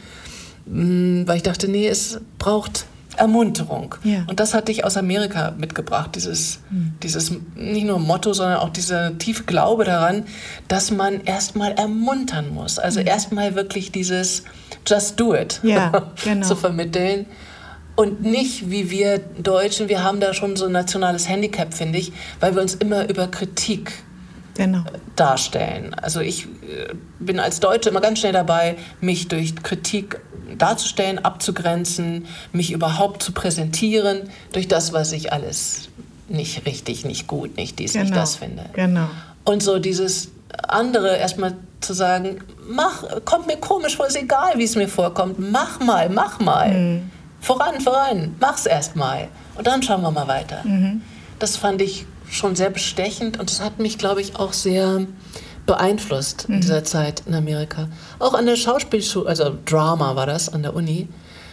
[0.67, 3.95] mm, weil ich dachte, nee, es braucht Ermunterung.
[4.05, 4.25] Ja.
[4.27, 6.95] Und das hatte ich aus Amerika mitgebracht, dieses, mhm.
[7.03, 10.25] dieses nicht nur Motto, sondern auch dieser tiefe Glaube daran,
[10.69, 12.79] dass man erstmal ermuntern muss.
[12.79, 13.07] Also mhm.
[13.07, 14.45] erstmal wirklich dieses
[14.87, 16.47] Just do it ja, genau.
[16.47, 17.27] zu vermitteln.
[17.95, 22.13] Und nicht wie wir Deutschen, wir haben da schon so ein nationales Handicap, finde ich,
[22.41, 23.93] weil wir uns immer über Kritik
[24.55, 24.85] genau.
[25.17, 25.95] darstellen.
[25.95, 30.21] Also ich äh, bin als Deutsche immer ganz schnell dabei, mich durch Kritik
[30.59, 35.89] darzustellen, abzugrenzen, mich überhaupt zu präsentieren durch das, was ich alles
[36.29, 38.05] nicht richtig, nicht gut, nicht dies, genau.
[38.05, 38.65] nicht das finde.
[38.73, 39.09] Genau.
[39.45, 40.31] Und so dieses
[40.69, 42.39] andere erstmal zu sagen,
[42.69, 46.73] mach, kommt mir komisch vor, ist egal, wie es mir vorkommt, mach mal, mach mal.
[46.73, 47.11] Mhm.
[47.41, 49.29] Voran, voran, mach's erst mal.
[49.57, 50.63] Und dann schauen wir mal weiter.
[50.65, 51.03] Mhm.
[51.39, 55.07] Das fand ich schon sehr bestechend und das hat mich, glaube ich, auch sehr
[55.67, 56.61] beeinflusst in mhm.
[56.61, 57.89] dieser Zeit in Amerika.
[58.19, 61.09] Auch an der Schauspielschule, also Drama war das an der Uni,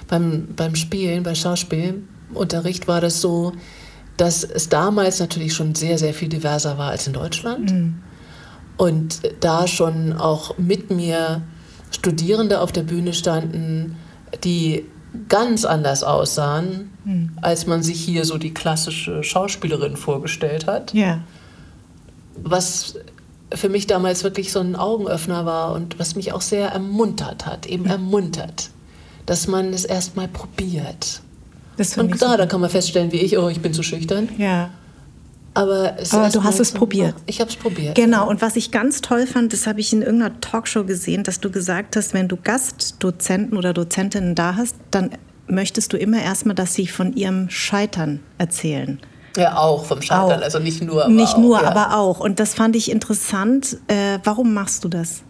[0.07, 3.53] beim, beim Spielen, bei Schauspielunterricht war das so,
[4.17, 7.71] dass es damals natürlich schon sehr, sehr viel diverser war als in Deutschland.
[7.71, 7.99] Mhm.
[8.77, 11.41] Und da schon auch mit mir
[11.91, 13.97] Studierende auf der Bühne standen,
[14.43, 14.85] die
[15.27, 17.31] ganz anders aussahen, mhm.
[17.41, 20.93] als man sich hier so die klassische Schauspielerin vorgestellt hat.
[20.93, 21.19] Ja.
[22.41, 22.95] Was
[23.53, 27.65] für mich damals wirklich so ein Augenöffner war und was mich auch sehr ermuntert hat,
[27.65, 27.91] eben ja.
[27.91, 28.69] ermuntert,
[29.25, 31.21] dass man es erstmal probiert.
[31.97, 34.29] und klar, so da kann man feststellen, wie ich, oh, ich bin zu schüchtern.
[34.37, 34.69] Ja.
[35.55, 37.15] Aber, Aber du hast es probiert.
[37.25, 37.95] Ich habe es probiert.
[37.95, 38.29] Genau.
[38.29, 41.49] Und was ich ganz toll fand, das habe ich in irgendeiner Talkshow gesehen, dass du
[41.49, 45.09] gesagt hast, wenn du Gastdozenten oder Dozentinnen da hast, dann
[45.47, 48.99] möchtest du immer erstmal, dass sie von ihrem Scheitern erzählen.
[49.39, 50.43] Ja, auch vom Scheitern, auch.
[50.43, 51.05] also nicht nur.
[51.05, 51.67] Aber nicht auch, nur, ja.
[51.69, 52.19] aber auch.
[52.19, 53.77] Und das fand ich interessant.
[53.87, 55.23] Äh, warum machst du das?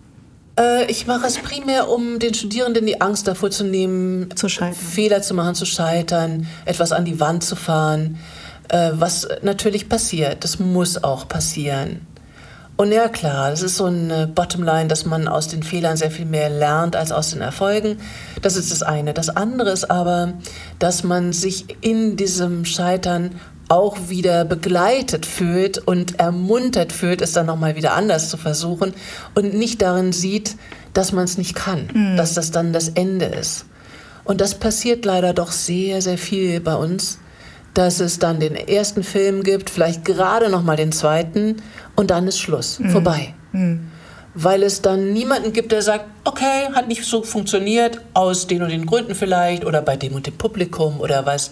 [0.60, 4.48] Äh, ich mache es primär, um den Studierenden die Angst davor zu nehmen, zu.
[4.50, 8.18] Fehler zu machen, zu scheitern, etwas an die Wand zu fahren.
[8.68, 12.06] Äh, was natürlich passiert, das muss auch passieren.
[12.80, 16.26] Und ja klar, das ist so eine Bottomline, dass man aus den Fehlern sehr viel
[16.26, 18.00] mehr lernt als aus den Erfolgen.
[18.42, 19.14] Das ist das eine.
[19.14, 20.36] Das andere ist aber,
[20.80, 23.36] dass man sich in diesem Scheitern
[23.70, 28.94] auch wieder begleitet fühlt und ermuntert fühlt, es dann nochmal wieder anders zu versuchen
[29.36, 30.58] und nicht darin sieht,
[30.94, 32.18] dass man es nicht kann, mhm.
[32.18, 33.66] dass das dann das Ende ist.
[34.24, 37.20] Und das passiert leider doch sehr, sehr viel bei uns,
[37.76, 41.58] dass es dann den ersten Film gibt, vielleicht gerade noch mal den zweiten
[41.96, 42.90] und dann ist Schluss, mhm.
[42.90, 43.36] vorbei.
[43.52, 43.88] Mhm.
[44.34, 48.70] Weil es dann niemanden gibt, der sagt, okay, hat nicht so funktioniert, aus den und
[48.70, 51.52] den Gründen vielleicht oder bei dem und dem Publikum oder weiß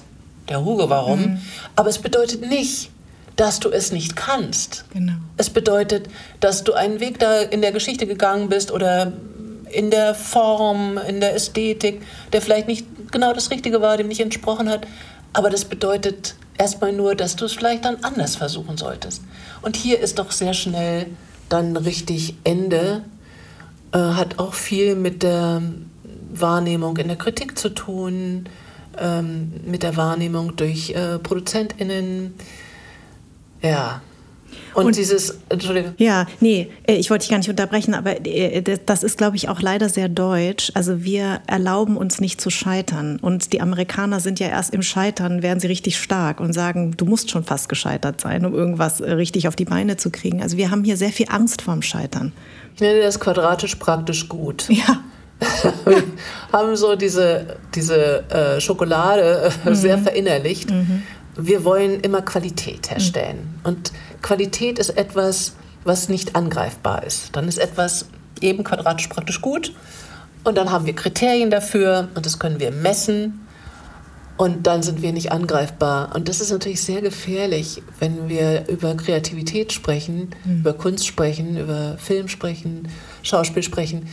[0.50, 1.22] der Hugo warum.
[1.22, 1.42] Mhm.
[1.76, 2.90] Aber es bedeutet nicht,
[3.36, 4.86] dass du es nicht kannst.
[4.94, 5.14] Genau.
[5.38, 6.08] Es bedeutet,
[6.40, 9.14] dass du einen Weg da in der Geschichte gegangen bist oder
[9.72, 12.02] in der Form, in der Ästhetik,
[12.34, 14.88] der vielleicht nicht genau das Richtige war, dem nicht entsprochen hat.
[15.34, 19.22] Aber das bedeutet erstmal nur, dass du es vielleicht dann anders versuchen solltest.
[19.62, 21.08] Und hier ist doch sehr schnell
[21.50, 23.04] dann richtig Ende.
[23.92, 25.62] Äh, hat auch viel mit der
[26.34, 28.50] Wahrnehmung in der Kritik zu tun,
[29.00, 32.34] ähm, mit der Wahrnehmung durch äh, ProduzentInnen.
[33.62, 34.02] Ja,
[34.78, 35.94] und, und, dieses, Entschuldigung.
[35.98, 39.50] Ja, nee, äh, ich wollte dich gar nicht unterbrechen, aber äh, das ist, glaube ich,
[39.50, 40.72] auch leider sehr deutsch.
[40.76, 43.18] Also wir erlauben uns nicht zu scheitern.
[43.20, 47.06] Und die Amerikaner sind ja erst im Scheitern, werden sie richtig stark und sagen, du
[47.06, 50.44] musst schon fast gescheitert sein, um irgendwas äh, richtig auf die Beine zu kriegen.
[50.44, 52.32] Also wir haben hier sehr viel Angst vorm Scheitern.
[52.76, 54.68] Ich nenne das quadratisch praktisch gut.
[54.70, 55.00] Ja.
[55.86, 56.04] Wir
[56.52, 59.76] haben so diese, diese äh, Schokolade äh, mhm.
[59.76, 60.70] sehr verinnerlicht.
[60.72, 61.04] Mhm
[61.38, 63.60] wir wollen immer Qualität herstellen.
[63.64, 67.36] Und Qualität ist etwas, was nicht angreifbar ist.
[67.36, 68.08] Dann ist etwas
[68.42, 69.74] eben quadratisch praktisch gut.
[70.44, 73.47] Und dann haben wir Kriterien dafür und das können wir messen.
[74.38, 76.16] Und dann sind wir nicht angreifbar.
[76.16, 80.60] Und das ist natürlich sehr gefährlich, wenn wir über Kreativität sprechen, mhm.
[80.60, 82.88] über Kunst sprechen, über Film sprechen,
[83.24, 84.08] Schauspiel sprechen.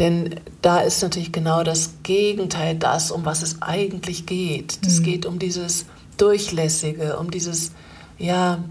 [0.00, 4.78] Denn da ist natürlich genau das Gegenteil das, um was es eigentlich geht.
[4.84, 5.04] Es mhm.
[5.04, 5.86] geht um dieses
[6.16, 7.72] Durchlässige, um dieses,
[8.18, 8.64] ja,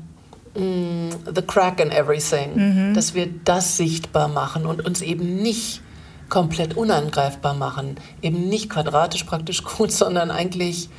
[0.55, 2.93] mm, the crack in everything, mhm.
[2.93, 5.81] dass wir das sichtbar machen und uns eben nicht
[6.29, 10.89] komplett unangreifbar machen, eben nicht quadratisch praktisch gut, sondern eigentlich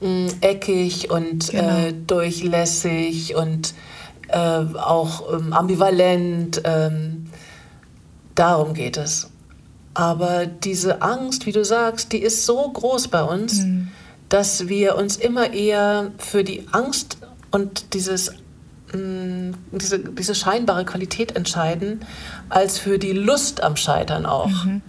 [0.00, 1.78] mh, mm, eckig und genau.
[1.78, 3.74] äh, durchlässig und
[4.28, 6.62] äh, auch ähm, ambivalent.
[6.64, 7.26] Ähm,
[8.34, 9.30] darum geht es.
[9.94, 13.60] Aber diese Angst, wie du sagst, die ist so groß bei uns.
[13.60, 13.88] Mhm
[14.28, 17.18] dass wir uns immer eher für die Angst
[17.50, 18.32] und dieses,
[18.94, 22.00] mh, mm, diese, diese scheinbare Qualität entscheiden,
[22.48, 24.64] als für die Lust am Scheitern auch.
[24.64, 24.82] Mhm.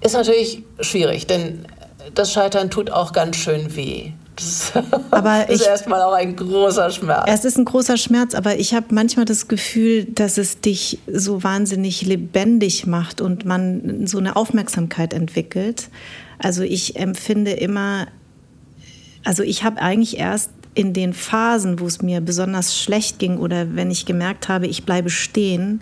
[0.00, 1.66] Ist natürlich schwierig, denn
[2.14, 4.12] das Scheitern tut auch ganz schön weh.
[4.36, 4.72] Das
[5.10, 7.24] aber ist erstmal auch ein großer Schmerz.
[7.28, 11.42] Es ist ein großer Schmerz, aber ich habe manchmal das Gefühl, dass es dich so
[11.42, 15.90] wahnsinnig lebendig macht und man so eine Aufmerksamkeit entwickelt.
[16.38, 18.06] Also ich empfinde immer
[19.24, 23.74] also ich habe eigentlich erst in den Phasen, wo es mir besonders schlecht ging oder
[23.74, 25.80] wenn ich gemerkt habe, ich bleibe stehen,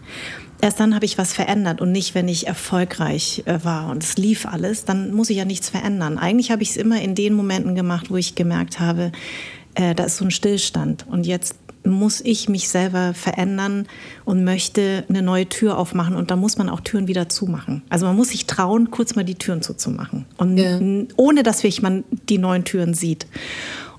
[0.61, 4.16] erst dann habe ich was verändert und nicht, wenn ich erfolgreich äh, war und es
[4.16, 6.18] lief alles, dann muss ich ja nichts verändern.
[6.18, 9.12] Eigentlich habe ich es immer in den Momenten gemacht, wo ich gemerkt habe,
[9.74, 13.87] äh, da ist so ein Stillstand und jetzt muss ich mich selber verändern
[14.24, 16.16] und möchte eine neue Tür aufmachen.
[16.16, 17.83] Und da muss man auch Türen wieder zumachen.
[17.88, 20.27] Also man muss sich trauen, kurz mal die Türen zuzumachen.
[20.37, 20.79] Und ja.
[21.16, 23.27] ohne dass man die neuen Türen sieht.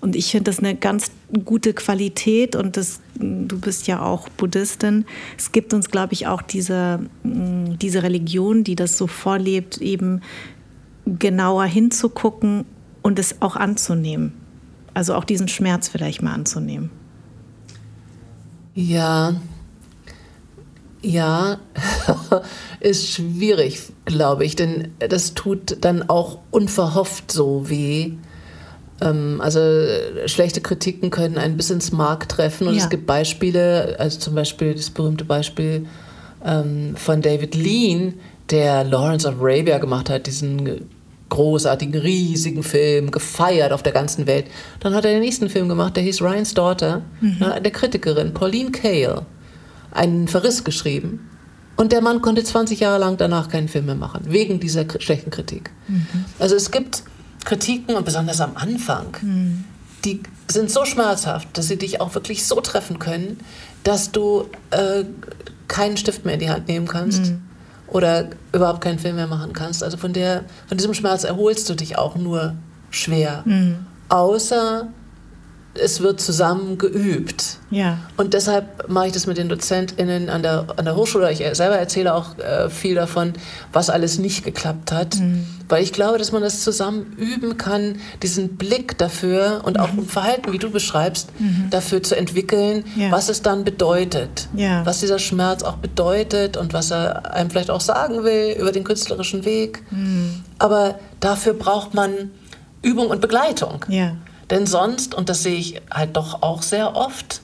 [0.01, 1.11] Und ich finde das eine ganz
[1.43, 5.05] gute Qualität und das, du bist ja auch Buddhistin.
[5.37, 10.21] Es gibt uns, glaube ich, auch diese, diese Religion, die das so vorlebt, eben
[11.05, 12.65] genauer hinzugucken
[13.01, 14.33] und es auch anzunehmen.
[14.93, 16.89] Also auch diesen Schmerz vielleicht mal anzunehmen.
[18.73, 19.35] Ja,
[21.01, 21.59] ja,
[22.79, 28.13] ist schwierig, glaube ich, denn das tut dann auch unverhofft so weh.
[29.01, 29.59] Ähm, also
[30.25, 32.83] schlechte Kritiken können ein bisschen ins Mark treffen und ja.
[32.83, 35.85] es gibt Beispiele, also zum Beispiel das berühmte Beispiel
[36.45, 38.15] ähm, von David Lean,
[38.49, 40.89] der Lawrence of Arabia gemacht hat, diesen
[41.29, 44.47] großartigen, riesigen Film, gefeiert auf der ganzen Welt.
[44.79, 47.39] Dann hat er den nächsten Film gemacht, der hieß Ryan's Daughter, mhm.
[47.39, 49.21] der Kritikerin Pauline Kael,
[49.91, 51.29] einen Verriss geschrieben.
[51.75, 55.29] Und der Mann konnte 20 Jahre lang danach keinen Film mehr machen, wegen dieser schlechten
[55.29, 55.71] Kritik.
[55.87, 56.25] Mhm.
[56.37, 57.03] Also es gibt
[57.45, 59.63] Kritiken, und besonders am Anfang, mhm.
[60.05, 63.39] die sind so schmerzhaft, dass sie dich auch wirklich so treffen können,
[63.83, 65.03] dass du äh,
[65.67, 67.41] keinen Stift mehr in die Hand nehmen kannst mhm
[67.91, 69.83] oder überhaupt keinen Film mehr machen kannst.
[69.83, 72.55] Also von, der, von diesem Schmerz erholst du dich auch nur
[72.91, 73.43] schwer.
[73.45, 73.85] Mhm.
[74.09, 74.87] Außer
[75.75, 77.57] es wird zusammen geübt.
[77.69, 77.99] Ja.
[78.17, 81.31] Und deshalb mache ich das mit den DozentInnen an der, an der Hochschule.
[81.31, 83.33] Ich selber erzähle auch äh, viel davon,
[83.71, 85.17] was alles nicht geklappt hat.
[85.17, 85.45] Mhm.
[85.67, 89.83] Weil ich glaube, dass man das zusammen üben kann, diesen Blick dafür und mhm.
[89.83, 91.67] auch im Verhalten, wie du beschreibst, mhm.
[91.69, 93.11] dafür zu entwickeln, ja.
[93.11, 94.47] was es dann bedeutet.
[94.55, 94.83] Ja.
[94.85, 98.83] Was dieser Schmerz auch bedeutet und was er einem vielleicht auch sagen will über den
[98.83, 99.83] künstlerischen Weg.
[99.91, 100.43] Mhm.
[100.57, 102.31] Aber dafür braucht man
[102.81, 103.85] Übung und Begleitung.
[103.87, 104.15] Ja
[104.49, 107.41] Denn sonst, und das sehe ich halt doch auch sehr oft,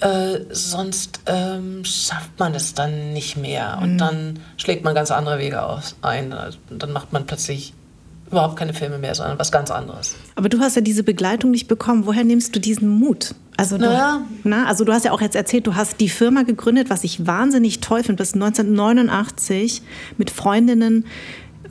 [0.00, 3.78] äh, sonst ähm, schafft man es dann nicht mehr.
[3.82, 3.98] Und mhm.
[3.98, 6.32] dann schlägt man ganz andere Wege aus, ein.
[6.32, 7.72] Also, dann macht man plötzlich
[8.30, 10.16] überhaupt keine Filme mehr, sondern was ganz anderes.
[10.34, 12.06] Aber du hast ja diese Begleitung nicht bekommen.
[12.06, 13.34] Woher nimmst du diesen Mut?
[13.56, 14.20] Also du, naja.
[14.44, 17.26] na, also du hast ja auch jetzt erzählt, du hast die Firma gegründet, was ich
[17.26, 19.82] wahnsinnig toll finde, bis 1989
[20.18, 21.06] mit Freundinnen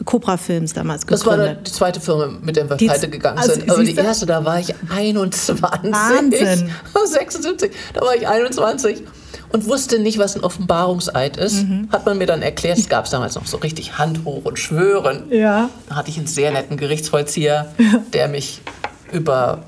[0.04, 1.26] Cobra Films damals gegründet.
[1.26, 3.70] Das war die zweite Firma, mit der wir die, pleite gegangen also, sind.
[3.70, 5.62] Aber die erste, da war ich 21.
[5.62, 6.70] Wahnsinn.
[7.06, 9.04] 76, da war ich 21
[9.52, 11.64] und wusste nicht, was ein Offenbarungseid ist.
[11.64, 11.90] Mhm.
[11.92, 14.60] Hat man mir dann erklärt, es gab es damals noch so richtig Hand hoch und
[14.60, 15.32] schwören.
[15.32, 15.70] Ja.
[15.88, 17.74] Da hatte ich einen sehr netten Gerichtsvollzieher,
[18.14, 18.62] der mich
[19.12, 19.64] über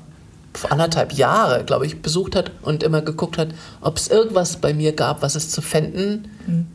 [0.68, 3.48] anderthalb Jahre, glaube ich, besucht hat und immer geguckt hat,
[3.80, 6.28] ob es irgendwas bei mir gab, was es zu fänden.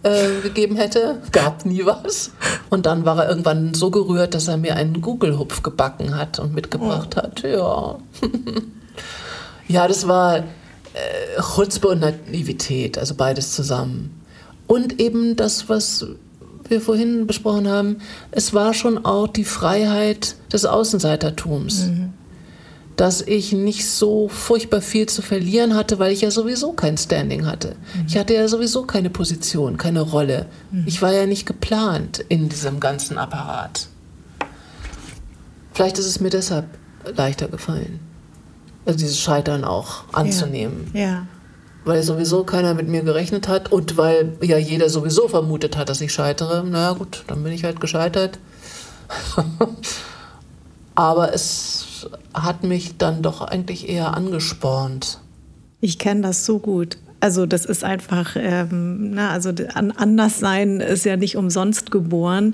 [0.04, 1.22] Äh, gegeben hätte.
[1.32, 2.32] Gab nie was.
[2.70, 6.54] Und dann war er irgendwann so gerührt, dass er mir einen Google-Hupf gebacken hat und
[6.54, 7.22] mitgebracht oh.
[7.22, 7.44] hat.
[7.44, 8.00] Ja.
[9.68, 10.44] ja, das war äh,
[11.56, 14.22] Chutzpe und Naivität, also beides zusammen.
[14.68, 16.06] Und eben das, was
[16.68, 17.98] wir vorhin besprochen haben,
[18.32, 21.88] es war schon auch die Freiheit des Außenseitertums.
[21.88, 22.14] Mhm
[22.96, 27.46] dass ich nicht so furchtbar viel zu verlieren hatte, weil ich ja sowieso kein Standing
[27.46, 27.76] hatte.
[27.96, 28.06] Mhm.
[28.08, 30.48] Ich hatte ja sowieso keine Position, keine Rolle.
[30.72, 30.84] Mhm.
[30.86, 33.88] Ich war ja nicht geplant in diesem ganzen Apparat.
[35.74, 36.68] Vielleicht ist es mir deshalb
[37.16, 38.00] leichter gefallen,
[38.86, 40.92] also dieses Scheitern auch anzunehmen.
[40.94, 41.02] Ja.
[41.02, 41.28] ja.
[41.86, 46.00] Weil sowieso keiner mit mir gerechnet hat und weil ja jeder sowieso vermutet hat, dass
[46.00, 46.64] ich scheitere.
[46.66, 48.40] Na gut, dann bin ich halt gescheitert.
[50.96, 51.86] Aber es
[52.34, 55.20] hat mich dann doch eigentlich eher angespornt.
[55.82, 56.98] Ich kenne das so gut.
[57.20, 62.54] Also das ist einfach, ähm, na, also anders sein ist ja nicht umsonst geboren,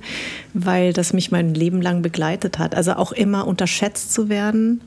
[0.53, 2.75] weil das mich mein Leben lang begleitet hat.
[2.75, 4.81] Also auch immer unterschätzt zu werden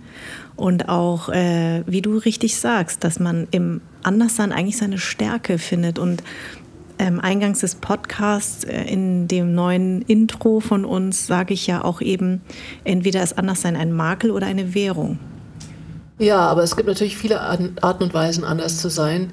[0.54, 5.98] und auch, äh, wie du richtig sagst, dass man im Anderssein eigentlich seine Stärke findet
[5.98, 6.22] und
[7.02, 12.00] ähm, eingangs des Podcasts äh, in dem neuen Intro von uns sage ich ja auch
[12.00, 12.40] eben,
[12.84, 15.18] entweder ist Anderssein ein Makel oder eine Währung.
[16.18, 19.32] Ja, aber es gibt natürlich viele Arten und Weisen, anders zu sein.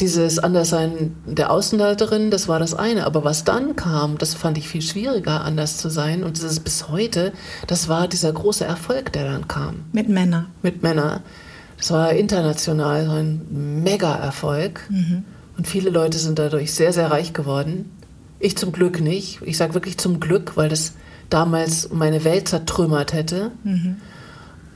[0.00, 3.06] Dieses Anderssein der Außenleiterin, das war das eine.
[3.06, 6.24] Aber was dann kam, das fand ich viel schwieriger, anders zu sein.
[6.24, 7.32] Und das ist bis heute,
[7.66, 9.86] das war dieser große Erfolg, der dann kam.
[9.92, 10.48] Mit Männern.
[10.62, 11.20] Mit Männern.
[11.78, 14.82] Das war international ein Mega-Erfolg.
[14.90, 15.24] Mhm.
[15.58, 17.90] Und viele Leute sind dadurch sehr, sehr reich geworden.
[18.38, 19.40] Ich zum Glück nicht.
[19.42, 20.94] Ich sage wirklich zum Glück, weil das
[21.28, 23.50] damals meine Welt zertrümmert hätte.
[23.64, 23.96] Mhm.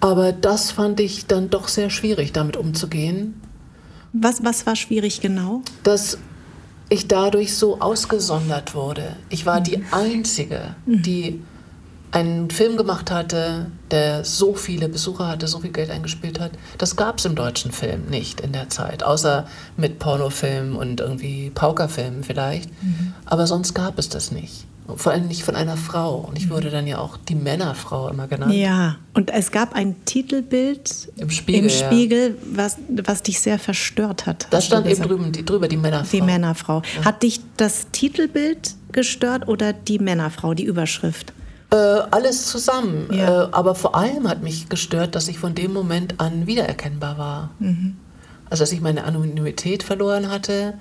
[0.00, 3.40] Aber das fand ich dann doch sehr schwierig, damit umzugehen.
[4.12, 5.62] Was, was war schwierig genau?
[5.84, 6.18] Dass
[6.88, 9.16] ich dadurch so ausgesondert wurde.
[9.30, 9.64] Ich war mhm.
[9.64, 11.02] die Einzige, mhm.
[11.02, 11.40] die
[12.12, 16.52] einen Film gemacht hatte, der so viele Besucher hatte, so viel Geld eingespielt hat.
[16.78, 19.46] Das gab es im deutschen Film nicht in der Zeit, außer
[19.78, 22.70] mit Pornofilmen und irgendwie Paukerfilmen vielleicht.
[22.82, 23.14] Mhm.
[23.24, 24.66] Aber sonst gab es das nicht.
[24.96, 26.16] Vor allem nicht von einer Frau.
[26.16, 26.50] Und ich mhm.
[26.50, 28.52] wurde dann ja auch die Männerfrau immer genannt.
[28.52, 32.36] Ja, und es gab ein Titelbild im Spiegel, im Spiegel ja.
[32.56, 34.48] was, was dich sehr verstört hat.
[34.50, 36.10] Da stand eben drüben, die, drüber die Männerfrau.
[36.10, 36.82] Die Männerfrau.
[36.96, 37.04] Ja.
[37.06, 41.32] Hat dich das Titelbild gestört oder die Männerfrau, die Überschrift?
[41.72, 41.76] Äh,
[42.10, 43.08] alles zusammen.
[43.10, 43.44] Ja.
[43.44, 47.50] Äh, aber vor allem hat mich gestört, dass ich von dem Moment an wiedererkennbar war.
[47.60, 47.96] Mhm.
[48.50, 50.74] Also dass ich meine Anonymität verloren hatte,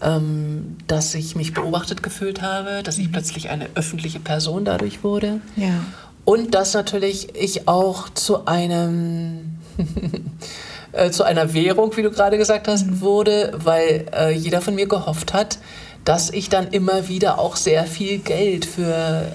[0.00, 3.12] ähm, dass ich mich beobachtet gefühlt habe, dass ich mhm.
[3.12, 5.42] plötzlich eine öffentliche Person dadurch wurde.
[5.56, 5.84] Ja.
[6.24, 9.58] Und dass natürlich ich auch zu einem
[10.92, 13.00] äh, zu einer Währung, wie du gerade gesagt hast, mhm.
[13.02, 15.58] wurde, weil äh, jeder von mir gehofft hat,
[16.06, 19.30] dass ich dann immer wieder auch sehr viel Geld für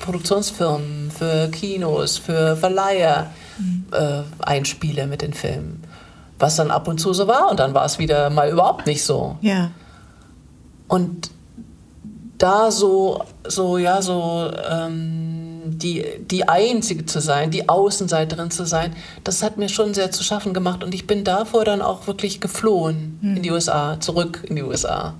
[0.00, 3.86] Produktionsfirmen, für Kinos, für Verleiher mhm.
[3.92, 5.82] äh, einspiele mit den Filmen.
[6.38, 9.02] Was dann ab und zu so war und dann war es wieder mal überhaupt nicht
[9.02, 9.36] so.
[9.40, 9.70] Ja.
[10.86, 11.30] Und
[12.38, 18.94] da so, so ja, so ähm, die, die Einzige zu sein, die Außenseiterin zu sein,
[19.24, 22.40] das hat mir schon sehr zu schaffen gemacht und ich bin davor dann auch wirklich
[22.40, 23.36] geflohen mhm.
[23.36, 25.14] in die USA, zurück in die USA.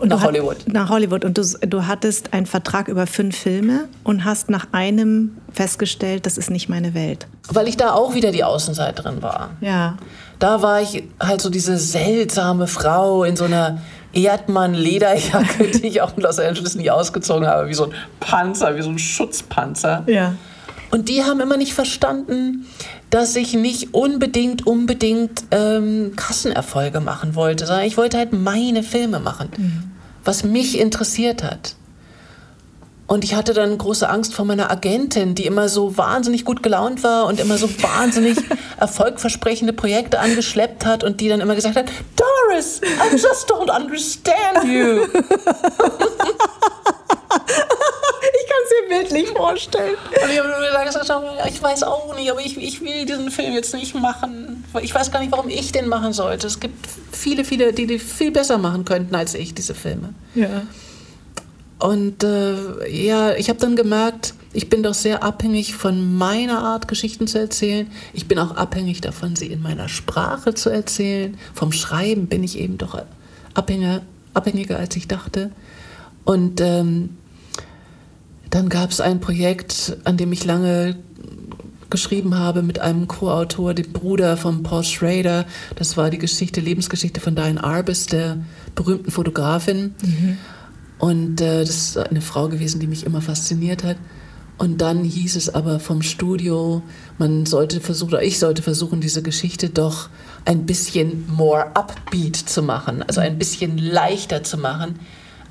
[0.00, 0.56] Und nach Hollywood.
[0.66, 1.24] Nach Hollywood.
[1.24, 6.38] Und du, du hattest einen Vertrag über fünf Filme und hast nach einem festgestellt, das
[6.38, 7.26] ist nicht meine Welt.
[7.48, 9.50] Weil ich da auch wieder die Außenseiterin war.
[9.60, 9.96] Ja.
[10.38, 13.78] Da war ich halt so diese seltsame Frau in so einer
[14.12, 18.82] Erdmann-Lederjacke, die ich auch in Los Angeles nie ausgezogen habe, wie so ein Panzer, wie
[18.82, 20.04] so ein Schutzpanzer.
[20.06, 20.34] Ja.
[20.90, 22.66] Und die haben immer nicht verstanden,
[23.14, 29.20] dass ich nicht unbedingt, unbedingt ähm, Kassenerfolge machen wollte, sondern ich wollte halt meine Filme
[29.20, 29.84] machen, mhm.
[30.24, 31.76] was mich interessiert hat.
[33.06, 37.04] Und ich hatte dann große Angst vor meiner Agentin, die immer so wahnsinnig gut gelaunt
[37.04, 38.36] war und immer so wahnsinnig
[38.80, 41.86] erfolgversprechende Projekte angeschleppt hat und die dann immer gesagt hat,
[42.16, 45.06] Doris, I just don't understand you.
[48.88, 49.94] mir bildlich vorstellen.
[50.22, 51.10] Und ich habe mir gesagt,
[51.48, 54.64] ich weiß auch nicht, aber ich, ich will diesen Film jetzt nicht machen.
[54.82, 56.46] Ich weiß gar nicht, warum ich den machen sollte.
[56.46, 60.14] Es gibt viele, viele, die die viel besser machen könnten als ich, diese Filme.
[60.34, 60.62] Ja.
[61.78, 66.88] Und äh, ja, ich habe dann gemerkt, ich bin doch sehr abhängig von meiner Art,
[66.88, 67.90] Geschichten zu erzählen.
[68.12, 71.36] Ich bin auch abhängig davon, sie in meiner Sprache zu erzählen.
[71.52, 73.02] Vom Schreiben bin ich eben doch
[73.54, 75.50] abhängiger, abhängiger als ich dachte.
[76.24, 77.16] Und ähm,
[78.54, 80.94] dann gab es ein Projekt, an dem ich lange
[81.90, 85.44] geschrieben habe mit einem Co-Autor, dem Bruder von Paul Schrader.
[85.74, 88.38] Das war die Geschichte, Lebensgeschichte von Diane Arbus, der
[88.76, 89.96] berühmten Fotografin.
[90.00, 90.38] Mhm.
[90.98, 93.96] Und äh, das ist eine Frau gewesen, die mich immer fasziniert hat.
[94.56, 96.80] Und dann hieß es aber vom Studio,
[97.18, 100.10] man sollte versuchen, oder ich sollte versuchen, diese Geschichte doch
[100.44, 105.00] ein bisschen more upbeat zu machen, also ein bisschen leichter zu machen.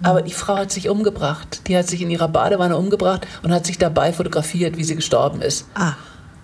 [0.02, 1.62] Aber die Frau hat sich umgebracht.
[1.68, 5.42] Die hat sich in ihrer Badewanne umgebracht und hat sich dabei fotografiert, wie sie gestorben
[5.42, 5.68] ist.
[5.76, 5.94] Ah,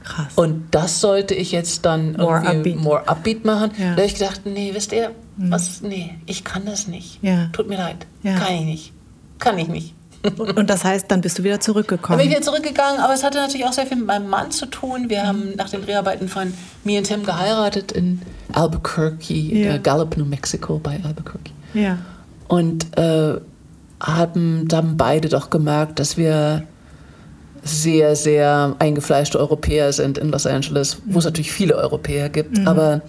[0.04, 0.34] krass.
[0.36, 3.72] Und das sollte ich jetzt dann more upbeat, more upbeat machen.
[3.78, 3.92] Ja.
[3.92, 5.52] Da habe ich gedacht, nee, wisst ihr, mhm.
[5.52, 7.20] was, nee, ich kann das nicht.
[7.22, 7.48] Ja.
[7.52, 8.38] Tut mir leid, ja.
[8.38, 8.94] kann ich nicht
[9.40, 9.96] kann ich nicht.
[10.38, 12.20] Und das heißt, dann bist du wieder zurückgekommen?
[12.20, 14.52] Dann bin ich wieder zurückgegangen, aber es hatte natürlich auch sehr viel mit meinem Mann
[14.52, 15.10] zu tun.
[15.10, 18.22] Wir haben nach den Dreharbeiten von Me and Tim geheiratet in
[18.52, 19.76] Albuquerque, ja.
[19.76, 21.52] äh, Gallup, New Mexico bei Albuquerque.
[21.74, 21.98] Ja.
[22.50, 23.40] Und äh,
[24.02, 26.64] haben dann beide doch gemerkt, dass wir
[27.64, 31.30] sehr, sehr eingefleischte Europäer sind in Los Angeles, wo es mhm.
[31.30, 32.68] natürlich viele Europäer gibt, mhm.
[32.68, 33.02] aber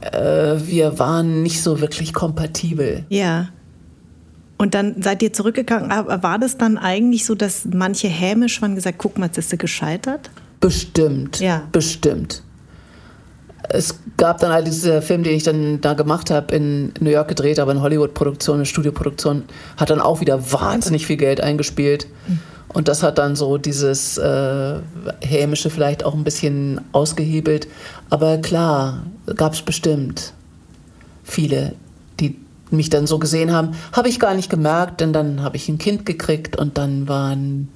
[0.00, 3.04] äh, wir waren nicht so wirklich kompatibel.
[3.08, 3.48] Ja.
[4.58, 5.90] Und dann seid ihr zurückgegangen.
[5.90, 9.58] War das dann eigentlich so, dass manche hämisch waren gesagt, guck mal, jetzt ist du
[9.58, 10.30] gescheitert?
[10.60, 11.40] Bestimmt.
[11.40, 11.68] Ja.
[11.72, 12.42] Bestimmt.
[13.68, 17.28] Es gab dann halt diesen Film, den ich dann da gemacht habe, in New York
[17.28, 19.44] gedreht, aber in Hollywood-Produktion, eine Studioproduktion,
[19.76, 22.06] hat dann auch wieder wahnsinnig viel Geld eingespielt.
[22.68, 24.74] Und das hat dann so dieses äh,
[25.20, 27.68] Hämische vielleicht auch ein bisschen ausgehebelt.
[28.10, 29.02] Aber klar,
[29.34, 30.34] gab es bestimmt
[31.24, 31.74] viele,
[32.20, 32.38] die
[32.70, 35.78] mich dann so gesehen haben, habe ich gar nicht gemerkt, denn dann habe ich ein
[35.78, 37.68] Kind gekriegt und dann waren,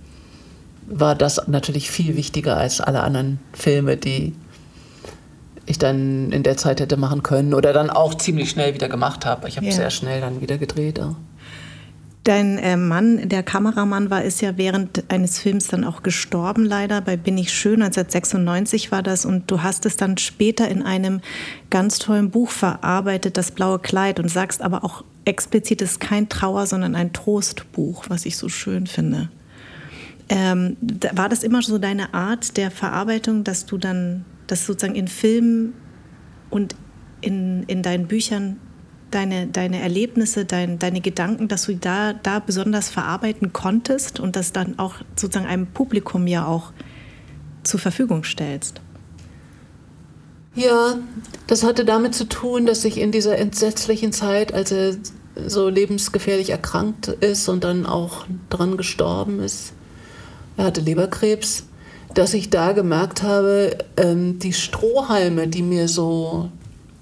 [0.87, 4.35] war das natürlich viel wichtiger als alle anderen Filme, die
[5.67, 9.27] ich dann in der Zeit hätte machen können oder dann auch ziemlich schnell wieder gemacht
[9.27, 9.49] habe.
[9.49, 9.73] Ich habe ja.
[9.73, 11.01] sehr schnell dann wieder gedreht.
[11.01, 11.17] Auch.
[12.25, 17.01] Dein äh, Mann, der Kameramann war, ist ja während eines Films dann auch gestorben, leider.
[17.01, 19.25] Bei Bin ich schön, 1996 war das.
[19.25, 21.23] Und du hast es dann später in einem
[21.71, 26.29] ganz tollen Buch verarbeitet, Das blaue Kleid, und sagst aber auch explizit, es ist kein
[26.29, 29.31] Trauer, sondern ein Trostbuch, was ich so schön finde.
[30.29, 30.77] Ähm,
[31.13, 35.75] war das immer so deine Art der Verarbeitung, dass du dann, dass sozusagen in Filmen
[36.51, 36.75] und
[37.21, 38.59] in, in deinen Büchern
[39.11, 44.53] deine, deine Erlebnisse, dein, deine Gedanken, dass du da, da besonders verarbeiten konntest und das
[44.53, 46.73] dann auch sozusagen einem Publikum ja auch
[47.63, 48.81] zur Verfügung stellst?
[50.55, 50.99] Ja,
[51.47, 54.97] das hatte damit zu tun, dass ich in dieser entsetzlichen Zeit, als er
[55.47, 59.73] so lebensgefährlich erkrankt ist und dann auch dran gestorben ist,
[60.57, 61.65] er hatte Leberkrebs,
[62.15, 66.51] dass ich da gemerkt habe, ähm, die Strohhalme, die mir so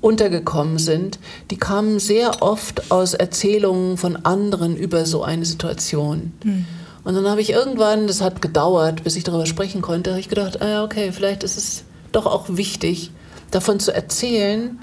[0.00, 1.18] untergekommen sind,
[1.50, 6.32] die kamen sehr oft aus Erzählungen von anderen über so eine Situation.
[6.44, 6.66] Mhm.
[7.04, 10.28] Und dann habe ich irgendwann, das hat gedauert, bis ich darüber sprechen konnte, habe ich
[10.28, 13.10] gedacht, ah, okay, vielleicht ist es doch auch wichtig,
[13.50, 14.78] davon zu erzählen,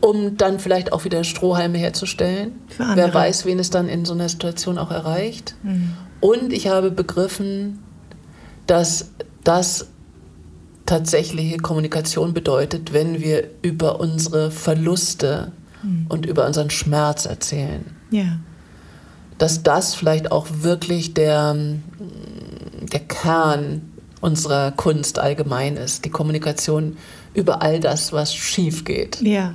[0.00, 2.52] um dann vielleicht auch wieder Strohhalme herzustellen.
[2.78, 5.56] Wer weiß, wen es dann in so einer Situation auch erreicht.
[5.62, 5.94] Mhm.
[6.20, 7.82] Und ich habe begriffen,
[8.66, 9.10] dass
[9.44, 9.86] das
[10.86, 16.06] tatsächliche Kommunikation bedeutet, wenn wir über unsere Verluste mhm.
[16.08, 17.84] und über unseren Schmerz erzählen.
[18.10, 18.38] Ja.
[19.38, 21.56] Dass das vielleicht auch wirklich der,
[22.92, 23.82] der Kern
[24.20, 26.96] unserer Kunst allgemein ist, die Kommunikation
[27.34, 29.20] über all das, was schief geht.
[29.20, 29.54] Ja.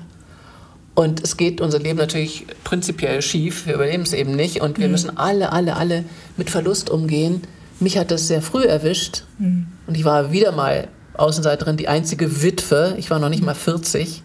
[0.96, 4.88] Und es geht unser Leben natürlich prinzipiell schief, wir überleben es eben nicht und wir
[4.88, 4.92] mhm.
[4.92, 6.04] müssen alle, alle, alle
[6.36, 7.42] mit Verlust umgehen.
[7.80, 9.68] Mich hat das sehr früh erwischt mhm.
[9.90, 12.94] Und ich war wieder mal Außenseiterin, die einzige Witwe.
[13.00, 14.22] Ich war noch nicht mal 40,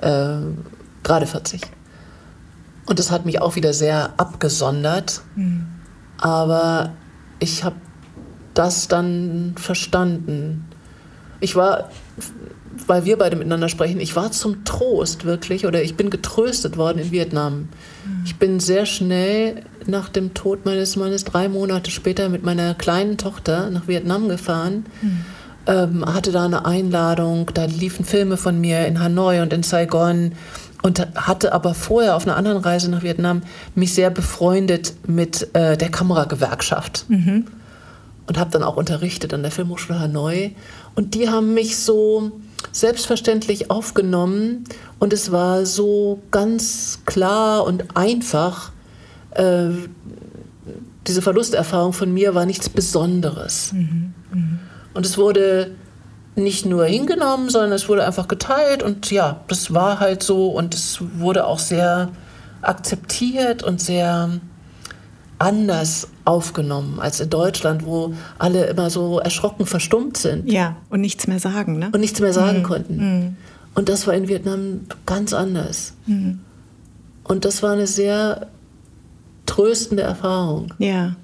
[0.00, 0.36] äh,
[1.02, 1.60] gerade 40.
[2.86, 5.22] Und das hat mich auch wieder sehr abgesondert.
[5.34, 5.66] Mhm.
[6.18, 6.92] Aber
[7.40, 7.74] ich habe
[8.54, 10.68] das dann verstanden.
[11.44, 11.90] Ich war,
[12.86, 16.98] weil wir beide miteinander sprechen, ich war zum Trost wirklich oder ich bin getröstet worden
[16.98, 17.54] in Vietnam.
[17.54, 17.68] Mhm.
[18.24, 23.18] Ich bin sehr schnell nach dem Tod meines Mannes drei Monate später mit meiner kleinen
[23.18, 24.86] Tochter nach Vietnam gefahren.
[25.02, 25.24] Mhm.
[25.66, 30.32] Ähm, hatte da eine Einladung, da liefen Filme von mir in Hanoi und in Saigon
[30.82, 33.42] und hatte aber vorher auf einer anderen Reise nach Vietnam
[33.74, 37.06] mich sehr befreundet mit äh, der Kameragewerkschaft.
[37.08, 37.46] Mhm.
[38.26, 40.52] Und habe dann auch unterrichtet an der Filmhochschule Hanoi.
[40.94, 42.32] Und die haben mich so
[42.72, 44.64] selbstverständlich aufgenommen
[44.98, 48.72] und es war so ganz klar und einfach.
[49.32, 49.70] Äh,
[51.06, 53.72] diese Verlusterfahrung von mir war nichts Besonderes.
[53.72, 54.14] Mhm.
[54.32, 54.58] Mhm.
[54.94, 55.72] Und es wurde
[56.36, 60.74] nicht nur hingenommen, sondern es wurde einfach geteilt und ja, das war halt so und
[60.74, 62.10] es wurde auch sehr
[62.62, 64.30] akzeptiert und sehr
[65.38, 70.50] anders aufgenommen als in Deutschland, wo alle immer so erschrocken verstummt sind.
[70.50, 71.90] Ja, und nichts mehr sagen, ne?
[71.92, 72.62] Und nichts mehr sagen mhm.
[72.62, 72.96] konnten.
[72.96, 73.36] Mhm.
[73.74, 75.94] Und das war in Vietnam ganz anders.
[76.06, 76.40] Mhm.
[77.24, 78.48] Und das war eine sehr
[79.46, 80.72] tröstende Erfahrung.
[80.78, 81.16] Ja.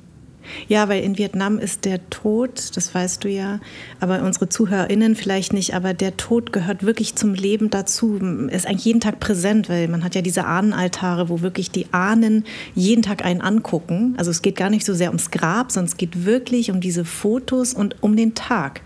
[0.69, 3.61] Ja, weil in Vietnam ist der Tod, das weißt du ja,
[4.01, 8.17] aber unsere ZuhörerInnen vielleicht nicht, aber der Tod gehört wirklich zum Leben dazu,
[8.51, 12.45] ist eigentlich jeden Tag präsent, weil man hat ja diese Ahnenaltare, wo wirklich die Ahnen
[12.75, 14.15] jeden Tag einen angucken.
[14.17, 17.05] Also es geht gar nicht so sehr ums Grab, sondern es geht wirklich um diese
[17.05, 18.81] Fotos und um den Tag.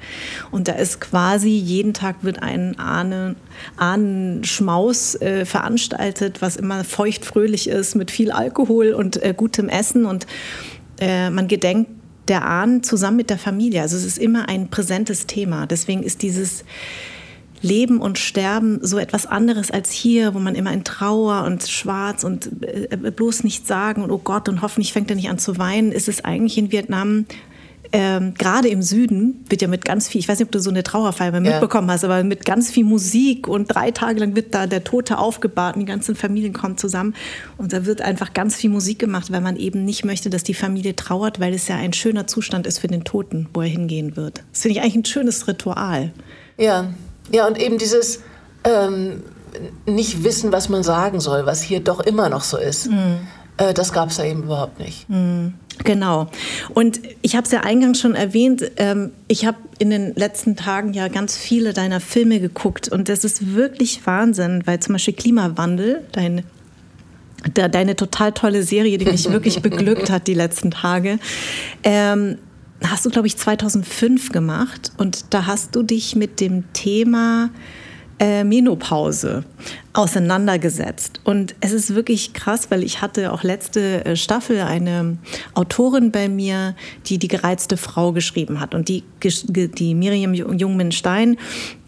[0.51, 3.37] Und da ist quasi jeden Tag wird ein Ahnen,
[3.77, 10.27] Ahnenschmaus äh, veranstaltet, was immer feuchtfröhlich ist, mit viel Alkohol und äh, gutem Essen und
[11.05, 11.91] äh, man gedenkt
[12.29, 13.83] der Ahnen zusammen mit der Familie.
[13.83, 15.67] Also es ist immer ein präsentes Thema.
[15.67, 16.65] Deswegen ist dieses
[17.61, 22.25] Leben und Sterben so etwas anderes als hier, wo man immer in Trauer und Schwarz
[22.25, 25.59] und äh, bloß nichts sagen und oh Gott und hoffentlich fängt er nicht an zu
[25.59, 27.27] weinen, ist es eigentlich in Vietnam
[27.95, 30.71] ähm, gerade im Süden wird ja mit ganz viel, ich weiß nicht, ob du so
[30.71, 34.67] eine Trauerfeier mitbekommen hast, aber mit ganz viel Musik und drei Tage lang wird da
[34.67, 37.15] der Tote aufgebahrt und die ganzen Familien kommen zusammen
[37.57, 40.55] und da wird einfach ganz viel Musik gemacht, weil man eben nicht möchte, dass die
[40.55, 44.17] Familie trauert, weil es ja ein schöner Zustand ist für den Toten, wo er hingehen
[44.17, 44.43] wird.
[44.53, 46.13] Das finde ich eigentlich ein schönes Ritual.
[46.59, 46.93] Ja,
[47.31, 48.21] ja und eben dieses
[48.65, 49.23] ähm,
[49.87, 52.91] nicht wissen, was man sagen soll, was hier doch immer noch so ist.
[52.91, 53.19] Mhm.
[53.57, 55.09] Äh, das gab es ja eben überhaupt nicht.
[55.09, 55.55] Mhm.
[55.83, 56.31] Genau.
[56.73, 60.93] Und ich habe es ja eingangs schon erwähnt, ähm, ich habe in den letzten Tagen
[60.93, 66.03] ja ganz viele deiner Filme geguckt und das ist wirklich Wahnsinn, weil zum Beispiel Klimawandel,
[66.13, 66.45] dein,
[67.57, 71.19] de, deine total tolle Serie, die mich wirklich beglückt hat die letzten Tage,
[71.83, 72.39] ähm,
[72.83, 77.51] hast du, glaube ich, 2005 gemacht und da hast du dich mit dem Thema
[78.19, 79.45] äh, Menopause
[79.93, 81.21] auseinandergesetzt.
[81.25, 85.19] Und es ist wirklich krass, weil ich hatte auch letzte äh, Staffel eine
[85.55, 86.75] Autorin bei mir,
[87.07, 88.75] die die gereizte Frau geschrieben hat.
[88.75, 91.37] Und die, die Miriam Jungmin Stein,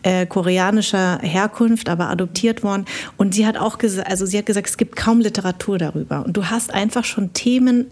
[0.02, 2.86] äh, koreanischer Herkunft, aber adoptiert worden.
[3.16, 6.24] Und sie hat auch gesagt, also sie hat gesagt, es gibt kaum Literatur darüber.
[6.24, 7.86] Und du hast einfach schon Themen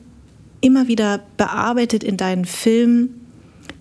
[0.60, 3.20] immer wieder bearbeitet in deinen Filmen,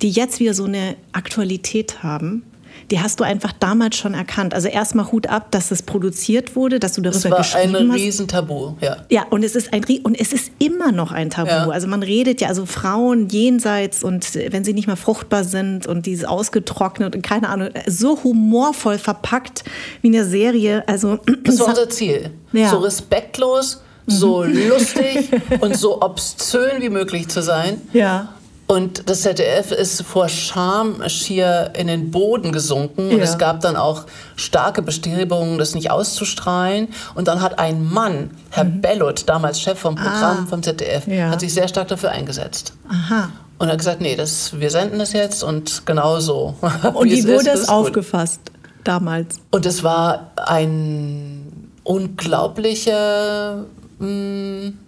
[0.02, 2.44] die jetzt wieder so eine Aktualität haben
[2.92, 4.54] die hast du einfach damals schon erkannt.
[4.54, 7.74] Also erstmal Hut ab, dass es produziert wurde, dass du darüber geschrieben hast.
[7.74, 8.98] Das war ein Riesentabu, ja.
[9.10, 11.50] Ja, und es ist ein und es ist immer noch ein Tabu.
[11.50, 11.70] Ja.
[11.70, 16.06] Also man redet ja, also Frauen jenseits und wenn sie nicht mehr fruchtbar sind und
[16.06, 19.64] dieses ausgetrocknet und keine Ahnung, so humorvoll verpackt
[20.02, 20.84] wie eine Serie.
[20.88, 22.32] Also das war unser Ziel.
[22.52, 22.70] Ja.
[22.70, 25.30] So respektlos, so lustig
[25.60, 27.82] und so obszön wie möglich zu sein.
[27.94, 28.30] Ja.
[28.74, 33.10] Und das ZDF ist vor Scham schier in den Boden gesunken.
[33.10, 33.16] Ja.
[33.16, 34.06] Und es gab dann auch
[34.36, 36.88] starke Bestrebungen, das nicht auszustrahlen.
[37.14, 38.82] Und dann hat ein Mann, Herr mhm.
[38.82, 40.46] Bellot, damals Chef vom Programm ah.
[40.50, 41.30] vom ZDF, ja.
[41.30, 42.74] hat sich sehr stark dafür eingesetzt.
[42.90, 43.30] Aha.
[43.60, 46.56] Und hat gesagt, nee, das, wir senden das jetzt und genau so.
[46.96, 48.42] Und wie wurde es aufgefasst
[48.84, 49.36] damals?
[49.52, 53.66] Und es war ein unglaublicher...
[54.00, 54.83] Mh, mm,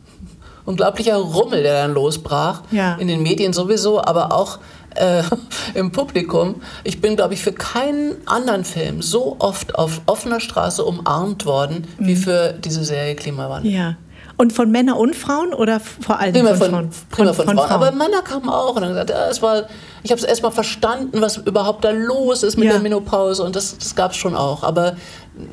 [0.66, 2.62] unglaublicher Rummel, der dann losbrach.
[2.72, 2.96] Ja.
[2.96, 4.60] In den Medien sowieso, aber auch
[4.96, 5.24] äh,
[5.74, 6.56] im Publikum.
[6.84, 11.88] Ich bin, glaube ich, für keinen anderen Film so oft auf offener Straße umarmt worden
[11.98, 12.08] mhm.
[12.08, 13.72] wie für diese Serie Klimawandel.
[13.72, 13.98] Ja.
[14.38, 16.90] Und von Männern und Frauen oder vor allem von, von, Frauen?
[17.10, 17.68] Prima von, von, Frauen.
[17.68, 17.70] Frauen.
[17.70, 19.64] Aber Männer kamen auch und haben gesagt, ja, es war,
[20.04, 22.74] ich habe es erstmal verstanden, was überhaupt da los ist mit ja.
[22.74, 24.64] der Menopause und das, das gab es schon auch.
[24.64, 24.98] Aber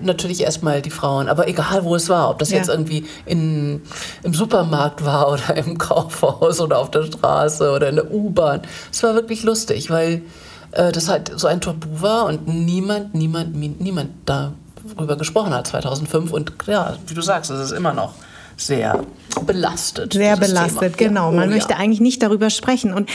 [0.03, 1.29] natürlich erstmal die Frauen.
[1.29, 2.59] Aber egal, wo es war, ob das ja.
[2.59, 3.83] jetzt irgendwie in,
[4.23, 8.63] im Supermarkt war oder im Kaufhaus oder auf der Straße oder in der U-Bahn.
[8.91, 10.23] Es war wirklich lustig, weil
[10.73, 16.33] äh, das halt so ein Tabu war und niemand, niemand, niemand darüber gesprochen hat 2005.
[16.33, 18.15] Und ja, wie du sagst, es ist immer noch
[18.67, 19.05] sehr
[19.47, 20.13] belastet.
[20.13, 21.09] Sehr belastet, Thema.
[21.09, 21.33] genau.
[21.33, 21.79] Man oh, möchte ja.
[21.79, 22.93] eigentlich nicht darüber sprechen.
[22.93, 23.09] Und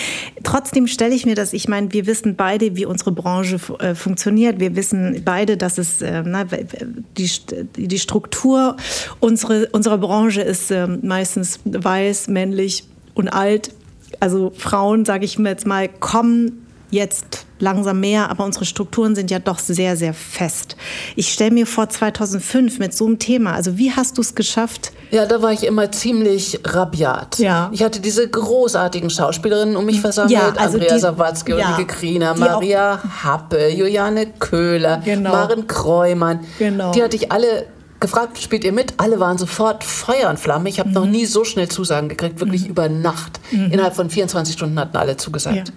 [0.43, 4.59] trotzdem stelle ich mir das, ich meine, wir wissen beide, wie unsere Branche äh, funktioniert.
[4.59, 7.29] Wir wissen beide, dass es äh, na, die,
[7.75, 8.77] die Struktur
[9.19, 13.71] unsere, unserer Branche ist äh, meistens weiß, männlich und alt.
[14.19, 19.31] Also Frauen, sage ich mir jetzt mal, kommen jetzt langsam mehr, aber unsere Strukturen sind
[19.31, 20.77] ja doch sehr, sehr fest.
[21.15, 24.93] Ich stelle mir vor 2005 mit so einem Thema, also wie hast du es geschafft?
[25.11, 27.39] Ja, da war ich immer ziemlich rabiat.
[27.39, 27.69] Ja.
[27.71, 32.35] Ich hatte diese großartigen Schauspielerinnen um mich versammelt, ja, also Andrea Sawatzki, ja, Ulrike Kriener,
[32.35, 35.31] Maria Happe, Juliane Köhler, genau.
[35.31, 36.41] Maren Kreumann.
[36.59, 36.91] Genau.
[36.91, 37.67] Die hatte ich alle
[37.99, 38.93] gefragt, spielt ihr mit?
[38.97, 40.69] Alle waren sofort Feuer und Flamme.
[40.69, 40.95] Ich habe mhm.
[40.95, 42.69] noch nie so schnell Zusagen gekriegt, wirklich mhm.
[42.69, 43.39] über Nacht.
[43.51, 43.71] Mhm.
[43.71, 45.55] Innerhalb von 24 Stunden hatten alle zugesagt.
[45.69, 45.73] Ja.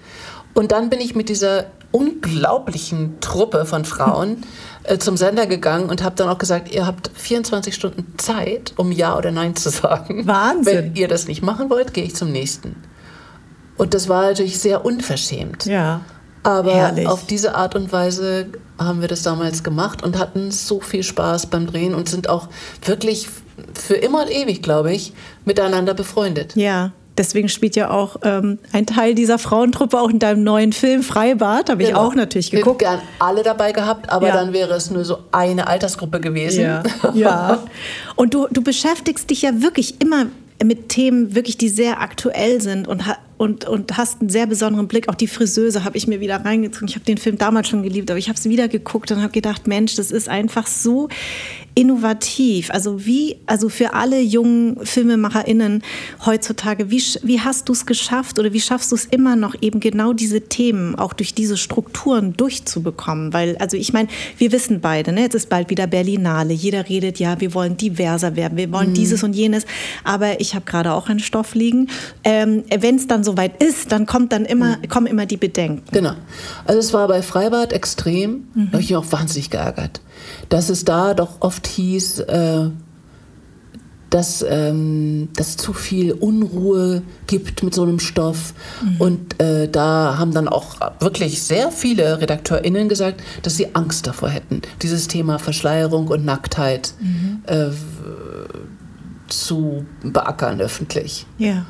[0.54, 4.44] Und dann bin ich mit dieser unglaublichen Truppe von Frauen
[4.84, 8.92] äh, zum Sender gegangen und habe dann auch gesagt, ihr habt 24 Stunden Zeit, um
[8.92, 10.26] Ja oder Nein zu sagen.
[10.26, 10.76] Wahnsinn.
[10.76, 12.76] Wenn ihr das nicht machen wollt, gehe ich zum nächsten.
[13.76, 15.66] Und das war natürlich sehr unverschämt.
[15.66, 16.02] Ja.
[16.42, 17.06] Aber Herrlich.
[17.06, 18.46] auf diese Art und Weise
[18.78, 22.48] haben wir das damals gemacht und hatten so viel Spaß beim Drehen und sind auch
[22.84, 23.28] wirklich
[23.74, 25.12] für immer und ewig, glaube ich,
[25.44, 26.56] miteinander befreundet.
[26.56, 26.92] Ja.
[27.20, 31.68] Deswegen spielt ja auch ähm, ein Teil dieser Frauentruppe auch in deinem neuen Film Freibad,
[31.68, 32.00] habe ich genau.
[32.00, 32.80] auch natürlich geguckt.
[32.80, 34.34] Hätte gern alle dabei gehabt, aber ja.
[34.34, 36.62] dann wäre es nur so eine Altersgruppe gewesen.
[36.62, 36.82] Ja.
[37.14, 37.62] ja.
[38.16, 40.28] Und du, du beschäftigst dich ja wirklich immer
[40.64, 43.02] mit Themen, wirklich, die sehr aktuell sind und,
[43.36, 45.10] und, und hast einen sehr besonderen Blick.
[45.10, 46.88] Auch die Friseuse habe ich mir wieder reingezogen.
[46.88, 49.32] Ich habe den Film damals schon geliebt, aber ich habe es wieder geguckt und habe
[49.32, 51.08] gedacht, Mensch, das ist einfach so
[51.74, 52.70] innovativ.
[52.70, 55.82] Also wie, also für alle jungen FilmemacherInnen
[56.26, 59.80] heutzutage, wie, wie hast du es geschafft oder wie schaffst du es immer noch eben
[59.80, 63.32] genau diese Themen auch durch diese Strukturen durchzubekommen?
[63.32, 64.08] Weil, also ich meine,
[64.38, 66.52] wir wissen beide, ne, jetzt ist bald wieder Berlinale.
[66.52, 68.94] Jeder redet, ja, wir wollen diverser werden, wir wollen mhm.
[68.94, 69.64] dieses und jenes.
[70.04, 71.88] Aber ich habe gerade auch einen Stoff liegen.
[72.24, 74.88] Ähm, Wenn es dann soweit ist, dann kommt dann immer, mhm.
[74.88, 75.82] kommen immer die Bedenken.
[75.92, 76.14] Genau.
[76.64, 78.48] Also es war bei Freibad extrem.
[78.54, 78.66] Mhm.
[78.66, 80.00] Da habe ich mich auch wahnsinnig geärgert
[80.50, 82.70] dass es da doch oft hieß, äh,
[84.10, 88.54] dass ähm, das zu viel Unruhe gibt mit so einem Stoff.
[88.82, 88.96] Mhm.
[89.00, 94.28] Und äh, da haben dann auch wirklich sehr viele RedakteurInnen gesagt, dass sie Angst davor
[94.28, 97.42] hätten, dieses Thema Verschleierung und Nacktheit mhm.
[97.46, 97.70] äh,
[99.28, 101.26] zu beackern öffentlich.
[101.38, 101.64] Ja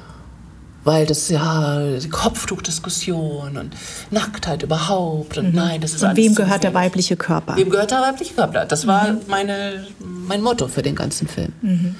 [0.85, 3.75] weil das ja Kopftuchdiskussion und
[4.11, 5.55] Nacktheit überhaupt und mhm.
[5.55, 7.57] nein, das ist und wem gehört der weibliche Körper?
[7.57, 8.65] Wem gehört der weibliche Körper?
[8.65, 9.19] Das war mhm.
[9.29, 11.53] meine, mein Motto für den ganzen Film.
[11.63, 11.95] Mhm.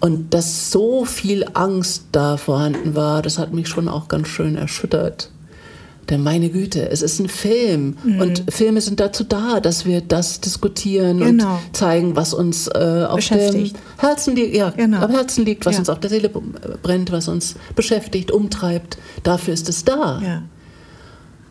[0.00, 4.56] Und dass so viel Angst da vorhanden war, das hat mich schon auch ganz schön
[4.56, 5.30] erschüttert.
[6.10, 7.96] Denn meine Güte, es ist ein Film.
[8.04, 8.20] Mhm.
[8.20, 11.54] Und Filme sind dazu da, dass wir das diskutieren genau.
[11.54, 15.00] und zeigen, was uns äh, auf dem Herzen, li ja, genau.
[15.00, 15.78] am Herzen liegt, was ja.
[15.80, 18.98] uns auf der Seele brennt, was uns beschäftigt, umtreibt.
[19.22, 20.20] Dafür ist es da.
[20.22, 20.42] Ja.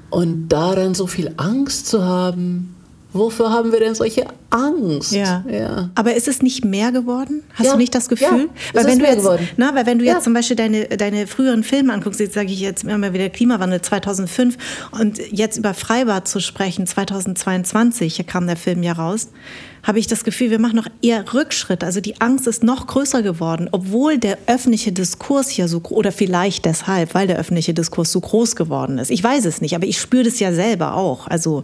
[0.10, 2.73] Und da dann so viel Angst zu haben,
[3.14, 5.12] Wofür haben wir denn solche Angst?
[5.12, 5.46] Ja.
[5.50, 5.90] ja.
[5.94, 7.44] Aber ist es nicht mehr geworden?
[7.54, 7.72] Hast ja.
[7.74, 8.50] du nicht das Gefühl?
[8.74, 11.64] Ja, weil, wenn du jetzt, na, weil wenn du jetzt zum Beispiel deine, deine früheren
[11.64, 14.58] Filme anguckst, jetzt sage ich jetzt immer wieder Klimawandel 2005
[15.00, 19.30] und jetzt über Freibad zu sprechen, 2022, hier kam der Film ja raus,
[19.84, 21.84] habe ich das Gefühl, wir machen noch eher Rückschritt.
[21.84, 26.64] Also die Angst ist noch größer geworden, obwohl der öffentliche Diskurs ja so, oder vielleicht
[26.64, 29.12] deshalb, weil der öffentliche Diskurs so groß geworden ist.
[29.12, 31.28] Ich weiß es nicht, aber ich spüre das ja selber auch.
[31.28, 31.64] Also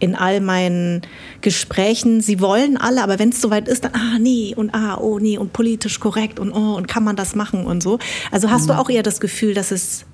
[0.00, 1.02] in all meinen
[1.42, 5.20] Gesprächen, sie wollen alle, aber wenn es soweit ist, dann, ah, nee, und ah, oh,
[5.20, 8.00] nee, und politisch korrekt und oh, und kann man das machen und so.
[8.32, 8.68] Also hast mhm.
[8.68, 10.06] du auch eher das Gefühl, dass es,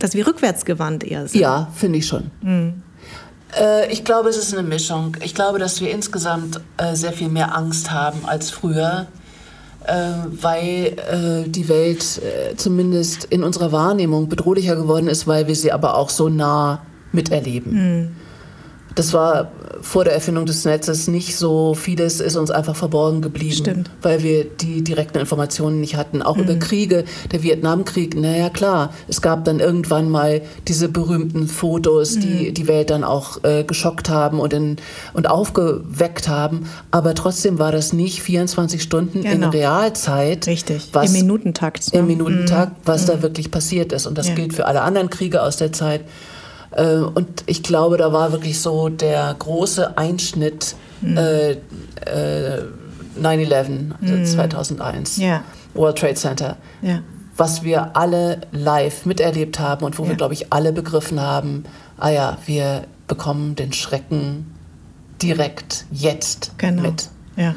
[0.00, 1.40] dass wir rückwärtsgewandt eher sind?
[1.40, 2.32] Ja, finde ich schon.
[2.42, 2.82] Mhm.
[3.58, 5.16] Äh, ich glaube, es ist eine Mischung.
[5.22, 9.06] Ich glaube, dass wir insgesamt äh, sehr viel mehr Angst haben als früher,
[9.84, 9.94] äh,
[10.40, 12.20] weil die Welt
[12.56, 16.82] zumindest in unserer Wahrnehmung bedrohlicher geworden ist, weil wir sie aber auch so nah
[17.12, 17.72] miterleben.
[17.72, 18.16] Mhm.
[18.94, 21.74] Das war vor der Erfindung des Netzes nicht so.
[21.74, 23.90] Vieles ist uns einfach verborgen geblieben, Stimmt.
[24.02, 26.22] weil wir die direkten Informationen nicht hatten.
[26.22, 26.42] Auch mhm.
[26.42, 32.20] über Kriege, der Vietnamkrieg, naja klar, es gab dann irgendwann mal diese berühmten Fotos, mhm.
[32.20, 34.76] die die Welt dann auch äh, geschockt haben und, in,
[35.14, 36.66] und aufgeweckt haben.
[36.90, 39.46] Aber trotzdem war das nicht 24 Stunden genau.
[39.46, 40.46] in Realzeit.
[40.46, 41.88] Richtig, was, im Minutentakt.
[41.92, 42.82] Im Minutentakt, mhm.
[42.84, 43.22] was da mhm.
[43.22, 44.06] wirklich passiert ist.
[44.06, 44.34] Und das ja.
[44.34, 46.02] gilt für alle anderen Kriege aus der Zeit.
[46.72, 51.16] Äh, und ich glaube, da war wirklich so der große Einschnitt mhm.
[51.16, 52.64] äh, äh,
[53.20, 55.24] 9-11, also 2001, mhm.
[55.24, 55.42] ja.
[55.74, 56.56] World Trade Center.
[56.82, 57.00] Ja.
[57.36, 60.10] Was wir alle live miterlebt haben und wo ja.
[60.10, 61.64] wir, glaube ich, alle begriffen haben,
[61.98, 64.54] ah ja, wir bekommen den Schrecken
[65.22, 66.82] direkt jetzt genau.
[66.82, 67.08] mit.
[67.36, 67.54] Ja.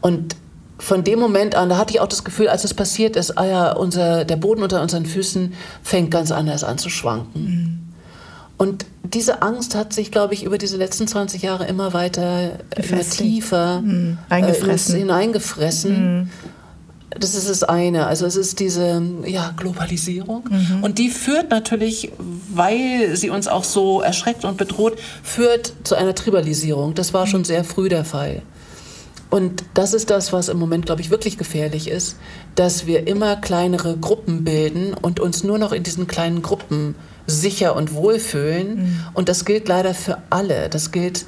[0.00, 0.36] Und
[0.78, 3.44] von dem Moment an, da hatte ich auch das Gefühl, als es passiert ist, ah
[3.44, 7.44] ja, unser, der Boden unter unseren Füßen fängt ganz anders an zu schwanken.
[7.44, 7.81] Mhm.
[8.62, 13.00] Und diese Angst hat sich, glaube ich, über diese letzten 20 Jahre immer weiter, immer
[13.00, 14.18] tiefer mhm.
[14.28, 14.94] eingefressen.
[14.94, 16.20] Äh, hineingefressen.
[16.20, 16.30] Mhm.
[17.18, 18.06] Das ist das eine.
[18.06, 20.44] Also es ist diese ja, Globalisierung.
[20.48, 20.84] Mhm.
[20.84, 22.12] Und die führt natürlich,
[22.54, 26.94] weil sie uns auch so erschreckt und bedroht, führt zu einer Tribalisierung.
[26.94, 28.42] Das war schon sehr früh der Fall.
[29.28, 32.16] Und das ist das, was im Moment, glaube ich, wirklich gefährlich ist,
[32.54, 36.94] dass wir immer kleinere Gruppen bilden und uns nur noch in diesen kleinen Gruppen
[37.26, 38.76] sicher und wohl fühlen.
[38.76, 39.00] Mhm.
[39.14, 40.68] Und das gilt leider für alle.
[40.68, 41.26] Das gilt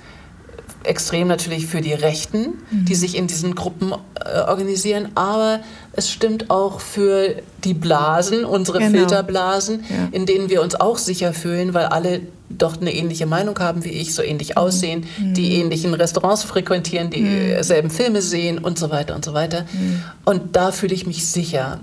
[0.84, 2.84] extrem natürlich für die Rechten, mhm.
[2.84, 5.60] die sich in diesen Gruppen äh, organisieren, aber
[5.92, 8.98] es stimmt auch für die Blasen, unsere genau.
[8.98, 10.08] Filterblasen, ja.
[10.12, 12.20] in denen wir uns auch sicher fühlen, weil alle
[12.50, 14.56] doch eine ähnliche Meinung haben wie ich, so ähnlich mhm.
[14.56, 15.34] aussehen, mhm.
[15.34, 17.92] die ähnlichen Restaurants frequentieren, dieselben mhm.
[17.92, 19.62] Filme sehen und so weiter und so weiter.
[19.72, 20.02] Mhm.
[20.24, 21.80] Und da fühle ich mich sicher.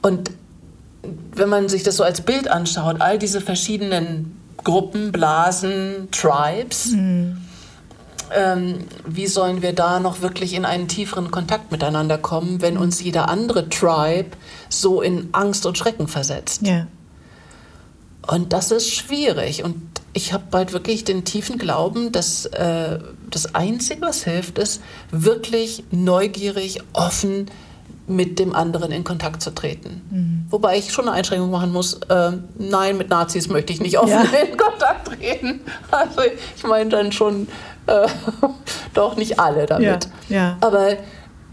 [0.00, 0.30] Und
[1.34, 7.38] wenn man sich das so als Bild anschaut, all diese verschiedenen Gruppen, Blasen, Tribes, mhm
[8.34, 13.02] ähm, wie sollen wir da noch wirklich in einen tieferen Kontakt miteinander kommen, wenn uns
[13.02, 14.30] jeder andere Tribe
[14.68, 16.62] so in Angst und Schrecken versetzt?
[16.62, 16.86] Ja.
[18.26, 19.64] Und das ist schwierig.
[19.64, 19.76] Und
[20.12, 22.98] ich habe bald wirklich den tiefen Glauben, dass äh,
[23.30, 24.80] das Einzige, was hilft, ist,
[25.10, 27.50] wirklich neugierig, offen
[28.06, 30.02] mit dem anderen in Kontakt zu treten.
[30.10, 30.46] Mhm.
[30.50, 31.94] Wobei ich schon eine Einschränkung machen muss.
[32.08, 34.22] Äh, nein, mit Nazis möchte ich nicht offen ja.
[34.22, 35.60] in Kontakt treten.
[35.90, 36.22] Also
[36.56, 37.46] ich meine dann schon
[37.86, 38.08] äh,
[38.94, 40.08] doch nicht alle damit.
[40.28, 40.56] Ja, ja.
[40.60, 40.96] Aber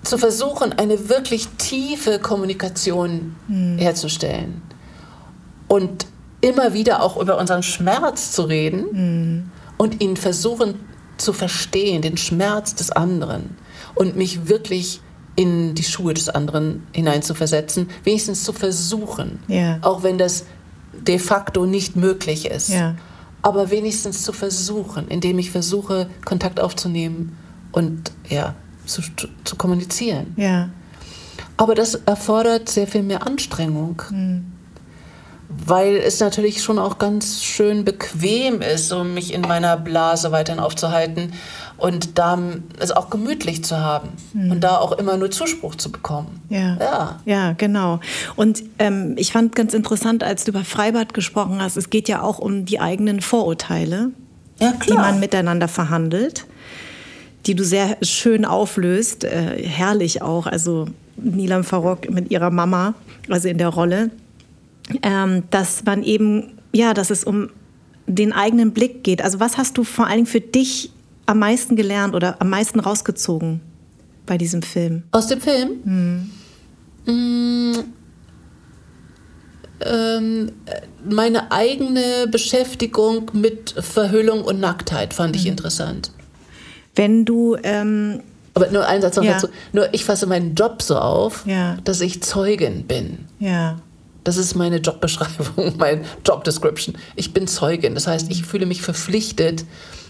[0.04, 3.78] zu versuchen, eine wirklich tiefe Kommunikation mhm.
[3.78, 4.62] herzustellen
[5.68, 6.08] und
[6.42, 9.52] immer wieder auch über unseren Schmerz zu reden mhm.
[9.78, 10.80] und ihn versuchen
[11.18, 13.58] zu verstehen, den Schmerz des anderen
[13.94, 15.02] und mich wirklich
[15.40, 19.78] in die Schuhe des anderen hineinzuversetzen, wenigstens zu versuchen, ja.
[19.82, 20.46] auch wenn das
[20.94, 22.70] de facto nicht möglich ist.
[22.70, 22.96] Ja
[23.42, 27.38] aber wenigstens zu versuchen, indem ich versuche, Kontakt aufzunehmen
[27.72, 29.02] und ja, zu,
[29.44, 30.34] zu kommunizieren.
[30.36, 30.70] Ja.
[31.58, 34.02] Aber das erfordert sehr viel mehr Anstrengung.
[34.10, 34.46] Mhm
[35.66, 40.62] weil es natürlich schon auch ganz schön bequem ist, um mich in meiner Blase weiterhin
[40.62, 41.34] aufzuhalten
[41.80, 42.38] und da
[42.80, 44.52] es auch gemütlich zu haben mhm.
[44.52, 46.42] und da auch immer nur Zuspruch zu bekommen.
[46.50, 47.20] Ja, ja.
[47.26, 48.00] ja genau.
[48.36, 52.22] Und ähm, ich fand ganz interessant, als du über Freibad gesprochen hast, es geht ja
[52.22, 54.12] auch um die eigenen Vorurteile,
[54.60, 56.46] ja, die man miteinander verhandelt,
[57.46, 60.46] die du sehr schön auflöst, äh, herrlich auch.
[60.48, 62.94] Also Nilam Farok mit ihrer Mama,
[63.30, 64.12] also in der Rolle
[65.04, 67.50] ähm, dass man eben, ja, dass es um
[68.08, 69.22] den eigenen Blick geht.
[69.22, 70.92] Also was hast du vor allen Dingen für dich
[71.30, 73.62] am meisten gelernt oder am meisten rausgezogen
[74.26, 75.04] bei diesem Film?
[75.12, 75.80] Aus dem Film?
[75.84, 76.32] Hm.
[77.06, 77.84] Mmh,
[81.08, 85.52] meine eigene Beschäftigung mit Verhüllung und Nacktheit fand ich mhm.
[85.52, 86.12] interessant.
[86.96, 88.22] Wenn du ähm,
[88.56, 89.34] aber nur ein Satz noch ja.
[89.34, 89.48] dazu.
[89.72, 91.78] Nur ich fasse meinen Job so auf, ja.
[91.84, 93.28] dass ich Zeugin bin.
[93.40, 93.80] Ja.
[94.24, 96.98] Das ist meine Jobbeschreibung, mein Job Description.
[97.16, 97.96] Ich bin Zeugin.
[97.96, 99.66] Das heißt, ich fühle mich verpflichtet,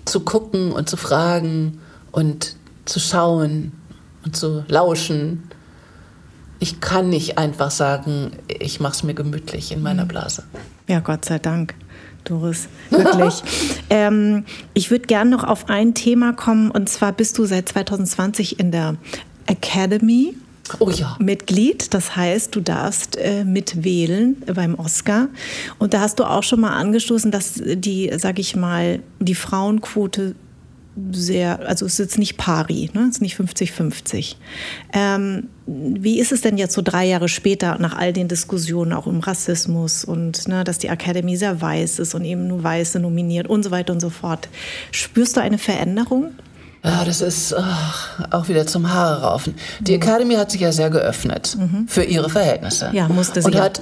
[0.06, 1.80] zu gucken und zu fragen
[2.12, 2.56] und
[2.86, 3.72] zu schauen
[4.26, 5.44] und zu lauschen.
[6.60, 10.10] Ich kann nicht einfach sagen, ich mache es mir gemütlich in meiner mhm.
[10.10, 10.44] Blase.
[10.88, 11.76] Ja, Gott sei Dank.
[12.26, 13.42] Doris, wirklich.
[13.90, 18.60] ähm, ich würde gerne noch auf ein Thema kommen, und zwar bist du seit 2020
[18.60, 18.98] in der
[19.46, 20.36] Academy
[20.80, 21.18] oh ja.
[21.20, 21.94] Mitglied.
[21.94, 25.30] Das heißt, du darfst äh, mitwählen beim Oscar.
[25.78, 30.36] Und da hast du auch schon mal angestoßen, dass die, sag ich mal, die Frauenquote
[31.12, 33.02] sehr, also es ist jetzt nicht pari, ne?
[33.04, 34.36] es ist nicht 50-50.
[34.94, 39.06] Ähm, wie ist es denn jetzt so drei Jahre später, nach all den Diskussionen auch
[39.06, 43.48] um Rassismus und ne, dass die Academy sehr weiß ist und eben nur Weiße nominiert
[43.48, 44.50] und so weiter und so fort?
[44.92, 46.32] Spürst du eine Veränderung?
[46.84, 49.56] Ja, das ist ach, auch wieder zum Haare raufen.
[49.82, 50.02] Die mhm.
[50.02, 51.88] Academy hat sich ja sehr geöffnet mhm.
[51.88, 52.90] für ihre Verhältnisse.
[52.94, 53.48] Ja, musste sie.
[53.48, 53.82] Und hat,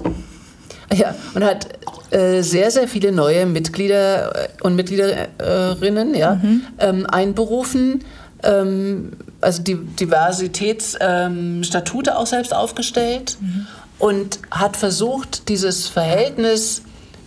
[0.94, 1.68] ja, und hat
[2.12, 6.62] äh, sehr, sehr viele neue Mitglieder äh, und Mitgliederinnen ja, mhm.
[6.80, 8.04] ähm, einberufen.
[8.44, 13.68] Ähm, also die Diversitätsstatute ähm, auch selbst aufgestellt mhm.
[14.00, 16.82] und hat versucht, dieses Verhältnis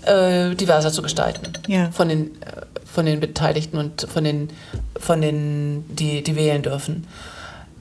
[0.07, 1.53] äh, diverser zu gestalten.
[1.67, 1.91] Ja.
[1.93, 2.63] Von den äh,
[2.93, 4.49] von den Beteiligten und von den,
[4.99, 7.07] von den die, die wählen dürfen.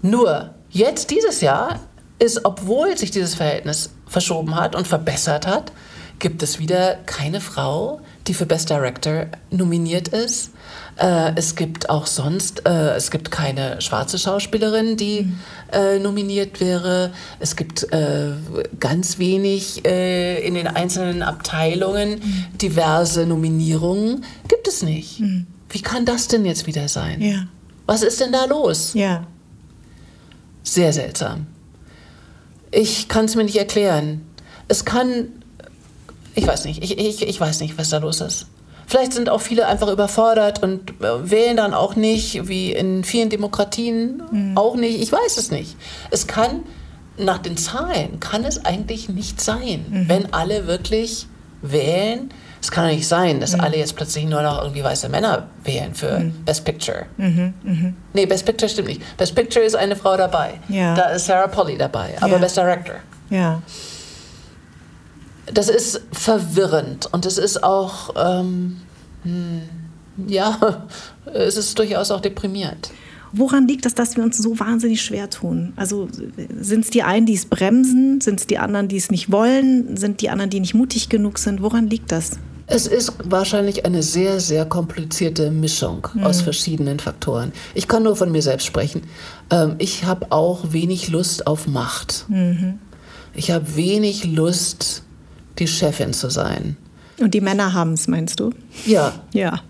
[0.02, 1.80] Nur jetzt dieses Jahr
[2.20, 5.72] ist, obwohl sich dieses Verhältnis verschoben hat und verbessert hat,
[6.20, 10.52] gibt es wieder keine Frau, die für Best Director nominiert ist.
[11.00, 15.40] Äh, es gibt auch sonst, äh, es gibt keine schwarze Schauspielerin, die mhm.
[15.72, 17.12] äh, nominiert wäre.
[17.40, 18.32] Es gibt äh,
[18.80, 22.46] ganz wenig äh, in den einzelnen Abteilungen mhm.
[22.58, 24.26] diverse Nominierungen.
[24.50, 25.22] Gibt es nicht.
[25.22, 25.48] Mhm.
[25.70, 27.22] Wie kann das denn jetzt wieder sein?
[27.22, 27.48] Ja.
[27.86, 28.94] Was ist denn da los?
[28.94, 29.26] Ja.
[30.64, 31.48] Sehr seltsam.
[32.72, 34.22] Ich kann es mir nicht erklären.
[34.68, 35.30] Es kann,
[36.36, 38.48] ich weiß nicht, ich, ich, ich weiß nicht, was da los ist.
[38.90, 43.30] Vielleicht sind auch viele einfach überfordert und äh, wählen dann auch nicht, wie in vielen
[43.30, 44.58] Demokratien mhm.
[44.58, 45.00] auch nicht.
[45.00, 45.78] Ich weiß es nicht.
[46.10, 46.64] Es kann,
[47.16, 50.10] nach den Zahlen, kann es eigentlich nicht sein, mhm.
[50.10, 51.28] wenn alle wirklich
[51.62, 52.34] wählen.
[52.60, 53.60] Es kann nicht sein, dass mhm.
[53.60, 56.44] alle jetzt plötzlich nur noch irgendwie weiße Männer wählen für mhm.
[56.44, 57.06] Best Picture.
[57.18, 57.54] Mhm.
[57.62, 57.96] Mhm.
[58.14, 59.18] Nee, Best Picture stimmt nicht.
[59.18, 60.56] Best Picture ist eine Frau dabei.
[60.68, 60.96] Ja.
[60.96, 62.38] Da ist Sarah Polly dabei, aber ja.
[62.40, 62.96] Best Director.
[63.30, 63.62] Ja
[65.54, 68.78] das ist verwirrend und es ist auch, ähm,
[69.24, 69.62] hm,
[70.28, 70.88] ja,
[71.34, 72.92] es ist durchaus auch deprimierend.
[73.32, 75.74] Woran liegt es, dass wir uns so wahnsinnig schwer tun?
[75.76, 76.08] Also
[76.60, 78.22] sind es die einen, die es bremsen?
[78.22, 79.96] Sind es die anderen, die es nicht wollen?
[79.98, 81.62] Sind die anderen, die nicht mutig genug sind?
[81.62, 82.32] Woran liegt das?
[82.66, 86.24] Es ist wahrscheinlich eine sehr, sehr komplizierte Mischung mhm.
[86.24, 87.52] aus verschiedenen Faktoren.
[87.74, 89.02] Ich kann nur von mir selbst sprechen.
[89.50, 92.26] Ähm, ich habe auch wenig Lust auf Macht.
[92.30, 92.80] Mhm.
[93.34, 95.04] Ich habe wenig Lust
[95.60, 96.78] die Chefin zu sein.
[97.20, 98.52] Und die Männer haben es, meinst du?
[98.86, 99.14] Ja.
[99.34, 99.62] Ja.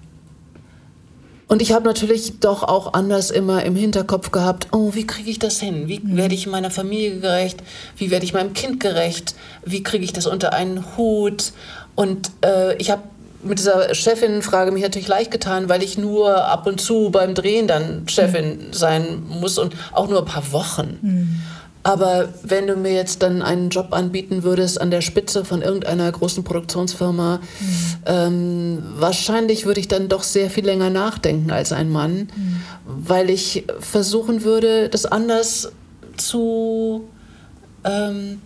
[1.48, 5.40] Und ich habe natürlich doch auch anders immer im Hinterkopf gehabt, oh, wie kriege ich
[5.40, 5.88] das hin?
[5.88, 6.16] Wie mhm.
[6.16, 7.64] werde ich meiner Familie gerecht?
[7.98, 9.34] Wie werde ich meinem Kind gerecht?
[9.66, 11.54] Wie kriege ich das unter einen Hut?
[11.96, 13.02] Und äh, ich habe
[13.42, 17.68] mit dieser Chefin-Frage mich natürlich leicht getan, weil ich nur ab und zu beim Drehen
[17.68, 18.74] dann Chefin mhm.
[18.74, 21.00] sein muss und auch nur ein paar Wochen.
[21.02, 21.42] Mhm.
[21.82, 26.12] Aber wenn du mir jetzt dann einen Job anbieten würdest an der Spitze von irgendeiner
[26.12, 27.76] großen Produktionsfirma, mhm.
[28.06, 32.62] ähm, wahrscheinlich würde ich dann doch sehr viel länger nachdenken als ein Mann, mhm.
[32.86, 35.72] weil ich versuchen würde, das anders
[36.18, 37.08] zu
[37.86, 38.42] ähm,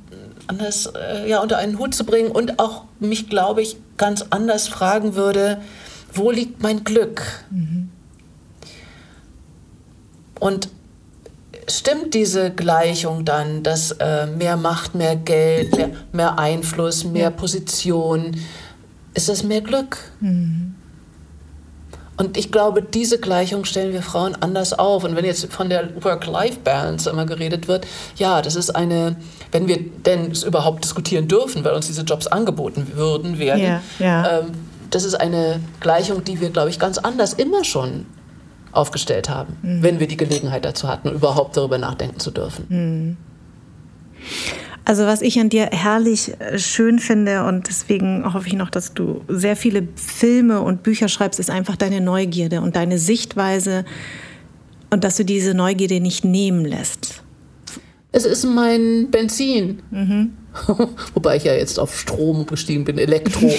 [0.48, 4.68] anders äh, ja, unter einen Hut zu bringen und auch mich, glaube ich, ganz anders
[4.68, 5.62] fragen würde,
[6.14, 7.24] wo liegt mein Glück?
[7.50, 7.90] Mhm.
[10.40, 10.70] Und
[11.80, 17.30] stimmt diese Gleichung dann, dass äh, mehr Macht, mehr Geld, mehr, mehr Einfluss, mehr ja.
[17.30, 18.36] Position,
[19.13, 19.97] ist das mehr Glück?
[20.19, 20.76] Mhm.
[22.15, 25.03] Und ich glaube, diese Gleichung stellen wir Frauen anders auf.
[25.03, 29.15] Und wenn jetzt von der Work-Life-Balance immer geredet wird, ja, das ist eine,
[29.51, 33.82] wenn wir denn es überhaupt diskutieren dürfen, weil uns diese Jobs angeboten würden werden, ja,
[33.99, 34.39] ja.
[34.39, 34.51] Ähm,
[34.91, 38.05] das ist eine Gleichung, die wir, glaube ich, ganz anders immer schon
[38.74, 39.84] aufgestellt haben, mhm.
[39.84, 42.65] wenn wir die Gelegenheit dazu hatten, überhaupt darüber nachdenken zu dürfen.
[42.69, 43.17] Mhm.
[44.86, 48.93] Also was ich an dir herrlich äh, schön finde und deswegen hoffe ich noch, dass
[48.93, 53.86] du sehr viele Filme und Bücher schreibst, ist einfach deine Neugierde und deine Sichtweise
[54.89, 57.24] und dass du diese Neugierde nicht nehmen lässt.
[58.11, 59.82] Es ist mein Benzin.
[59.89, 60.34] Mhm.
[61.14, 63.51] Wobei ich ja jetzt auf Strom gestiegen bin, Elektro.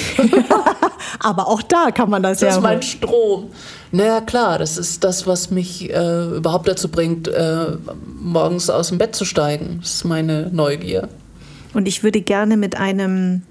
[1.21, 2.49] Aber auch da kann man das, das ja.
[2.49, 3.51] Das ist mein Strom.
[3.93, 7.67] Naja, klar, das ist das, was mich äh, überhaupt dazu bringt, äh,
[8.21, 9.79] morgens aus dem Bett zu steigen.
[9.83, 11.09] Das ist meine Neugier.
[11.73, 13.43] Und ich würde gerne mit einem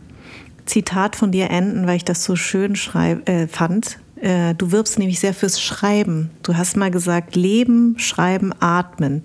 [0.65, 3.99] Zitat von dir enden, weil ich das so schön schreib, äh, fand.
[4.23, 6.29] Äh, du wirbst nämlich sehr fürs Schreiben.
[6.43, 9.23] Du hast mal gesagt, leben, schreiben, atmen.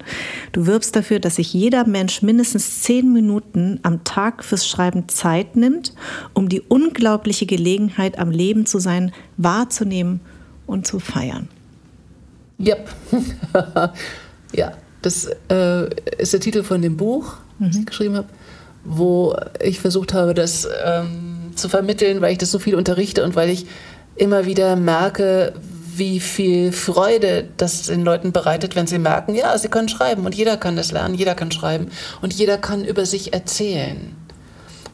[0.50, 5.54] Du wirbst dafür, dass sich jeder Mensch mindestens zehn Minuten am Tag fürs Schreiben Zeit
[5.54, 5.94] nimmt,
[6.34, 10.18] um die unglaubliche Gelegenheit, am Leben zu sein, wahrzunehmen
[10.66, 11.46] und zu feiern.
[12.58, 12.88] Yep.
[14.52, 14.72] ja,
[15.02, 17.66] das äh, ist der Titel von dem Buch, mhm.
[17.66, 18.28] das ich geschrieben habe,
[18.84, 23.36] wo ich versucht habe, das ähm, zu vermitteln, weil ich das so viel unterrichte und
[23.36, 23.66] weil ich
[24.18, 25.54] immer wieder merke,
[25.96, 30.34] wie viel Freude das den Leuten bereitet, wenn sie merken, ja, sie können schreiben und
[30.34, 31.88] jeder kann das lernen, jeder kann schreiben
[32.22, 34.14] und jeder kann über sich erzählen.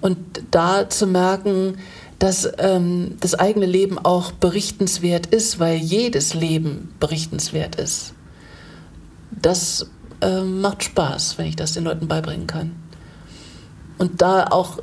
[0.00, 0.18] Und
[0.50, 1.78] da zu merken,
[2.18, 8.14] dass ähm, das eigene Leben auch berichtenswert ist, weil jedes Leben berichtenswert ist.
[9.30, 12.76] Das ähm, macht Spaß, wenn ich das den Leuten beibringen kann.
[13.98, 14.78] Und da auch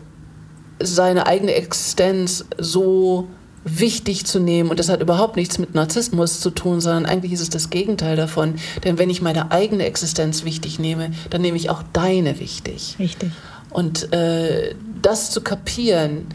[0.81, 3.27] seine eigene Existenz so
[3.63, 4.69] wichtig zu nehmen.
[4.69, 8.15] Und das hat überhaupt nichts mit Narzissmus zu tun, sondern eigentlich ist es das Gegenteil
[8.15, 8.55] davon.
[8.83, 12.95] Denn wenn ich meine eigene Existenz wichtig nehme, dann nehme ich auch deine wichtig.
[12.99, 13.31] Richtig.
[13.69, 16.25] Und äh, das zu kapieren,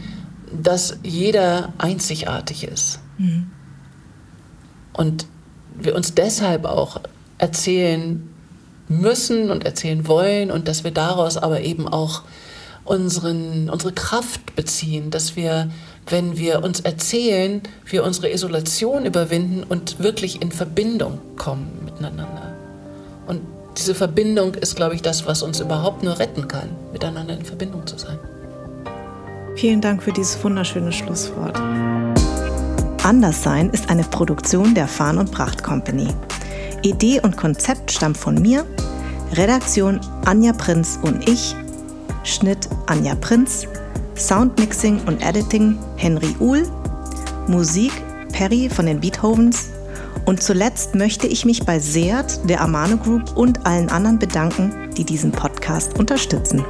[0.51, 2.99] dass jeder einzigartig ist.
[3.17, 3.51] Mhm.
[4.93, 5.27] Und
[5.75, 7.01] wir uns deshalb auch
[7.37, 8.27] erzählen
[8.87, 12.23] müssen und erzählen wollen und dass wir daraus aber eben auch
[12.85, 15.69] unseren, unsere Kraft beziehen, dass wir
[16.09, 22.53] wenn wir uns erzählen, wir unsere Isolation überwinden und wirklich in Verbindung kommen miteinander.
[23.27, 23.41] Und
[23.77, 27.85] diese Verbindung ist, glaube ich, das, was uns überhaupt nur retten kann, miteinander in Verbindung
[27.85, 28.17] zu sein.
[29.55, 31.59] Vielen Dank für dieses wunderschöne Schlusswort.
[33.03, 36.07] Anderssein ist eine Produktion der Farn und Pracht Company.
[36.83, 38.65] Idee und Konzept stammt von mir,
[39.33, 41.55] Redaktion Anja Prinz und ich,
[42.23, 43.67] Schnitt Anja Prinz,
[44.17, 46.67] Soundmixing und Editing Henry Uhl,
[47.47, 47.91] Musik
[48.31, 49.69] Perry von den Beethovens
[50.25, 55.05] und zuletzt möchte ich mich bei Seat, der Amano Group und allen anderen bedanken, die
[55.05, 56.65] diesen Podcast unterstützen.